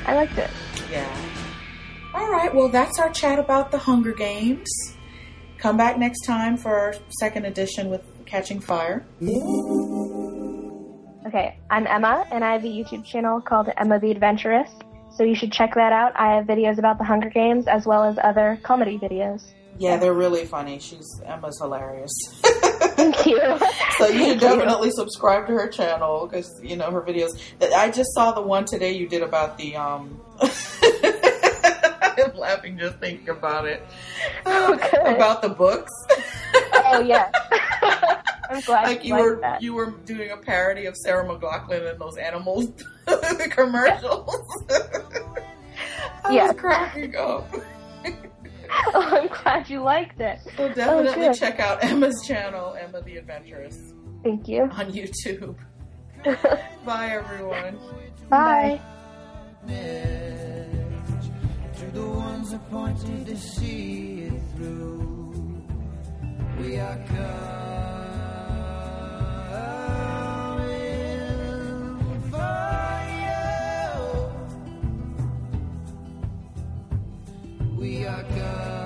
I 0.07 0.15
liked 0.15 0.37
it. 0.37 0.49
Yeah. 0.91 1.07
All 2.13 2.29
right. 2.29 2.53
Well, 2.53 2.67
that's 2.67 2.99
our 2.99 3.09
chat 3.11 3.39
about 3.39 3.71
the 3.71 3.77
Hunger 3.77 4.11
Games. 4.11 4.67
Come 5.61 5.77
back 5.77 5.99
next 5.99 6.25
time 6.25 6.57
for 6.57 6.75
our 6.75 6.95
second 7.19 7.45
edition 7.45 7.91
with 7.91 8.01
Catching 8.25 8.59
Fire. 8.59 9.05
Okay, 11.27 11.55
I'm 11.69 11.85
Emma, 11.85 12.25
and 12.31 12.43
I 12.43 12.53
have 12.53 12.63
a 12.63 12.67
YouTube 12.67 13.05
channel 13.05 13.39
called 13.39 13.69
Emma 13.77 13.99
the 13.99 14.09
Adventurous. 14.09 14.71
So 15.15 15.23
you 15.23 15.35
should 15.35 15.51
check 15.51 15.75
that 15.75 15.93
out. 15.93 16.13
I 16.15 16.33
have 16.35 16.47
videos 16.47 16.79
about 16.79 16.97
the 16.97 17.03
Hunger 17.03 17.29
Games 17.29 17.67
as 17.67 17.85
well 17.85 18.03
as 18.03 18.17
other 18.23 18.59
comedy 18.63 18.97
videos. 18.97 19.43
Yeah, 19.77 19.97
they're 19.97 20.15
really 20.15 20.45
funny. 20.45 20.79
She's 20.79 21.21
Emma's 21.27 21.59
hilarious. 21.61 22.11
Thank 22.41 23.27
you. 23.27 23.39
So 23.97 24.07
you 24.07 24.13
should 24.13 24.39
Thank 24.39 24.41
you. 24.41 24.49
definitely 24.49 24.89
subscribe 24.89 25.45
to 25.45 25.53
her 25.53 25.67
channel 25.67 26.25
because 26.25 26.59
you 26.63 26.75
know 26.75 26.89
her 26.89 27.01
videos. 27.01 27.39
I 27.61 27.91
just 27.91 28.11
saw 28.15 28.31
the 28.31 28.41
one 28.41 28.65
today 28.65 28.93
you 28.93 29.07
did 29.07 29.21
about 29.21 29.59
the 29.59 29.75
um. 29.75 30.19
I'm 32.25 32.35
laughing 32.37 32.77
just 32.77 32.97
thinking 32.97 33.29
about 33.29 33.65
it. 33.67 33.83
Oh, 34.45 34.73
about 35.05 35.41
the 35.41 35.49
books. 35.49 35.91
Oh 36.73 37.01
yeah. 37.05 37.31
I'm 38.49 38.61
glad 38.61 38.83
like 38.83 39.05
you 39.05 39.13
liked 39.13 39.25
were 39.25 39.39
that. 39.41 39.61
you 39.61 39.73
were 39.73 39.91
doing 40.05 40.31
a 40.31 40.37
parody 40.37 40.85
of 40.85 40.97
Sarah 40.97 41.25
McLachlan 41.25 41.89
and 41.89 41.99
those 42.01 42.17
animals 42.17 42.67
commercials. 43.51 44.45
I 46.23 46.33
Yeah. 46.33 46.47
was 46.47 46.55
cracking 46.59 47.15
up. 47.15 47.47
Oh, 48.93 49.19
I'm 49.21 49.27
glad 49.27 49.69
you 49.69 49.81
liked 49.81 50.19
it. 50.21 50.39
So 50.57 50.65
oh, 50.65 50.73
definitely 50.73 51.25
good. 51.27 51.33
check 51.35 51.59
out 51.59 51.83
Emma's 51.83 52.23
channel, 52.25 52.73
Emma 52.79 53.01
the 53.01 53.17
Adventurous, 53.17 53.77
Thank 54.23 54.47
you. 54.47 54.63
on 54.63 54.91
YouTube. 54.91 55.55
Bye 56.85 57.09
everyone. 57.11 57.79
Bye. 58.29 58.79
The 61.93 62.05
ones 62.05 62.53
appointed 62.53 63.25
to 63.25 63.37
see 63.37 64.21
it 64.23 64.41
through. 64.55 65.61
We 66.59 66.77
are 66.79 66.97
coming 66.97 67.41
for 72.31 73.03
you. 77.65 77.77
We 77.77 78.05
are 78.05 78.23
coming 78.23 78.80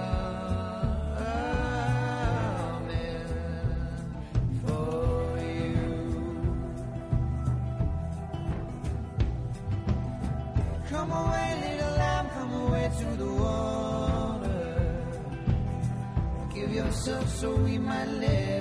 so 17.27 17.55
we 17.55 17.77
might 17.77 18.07
live 18.07 18.54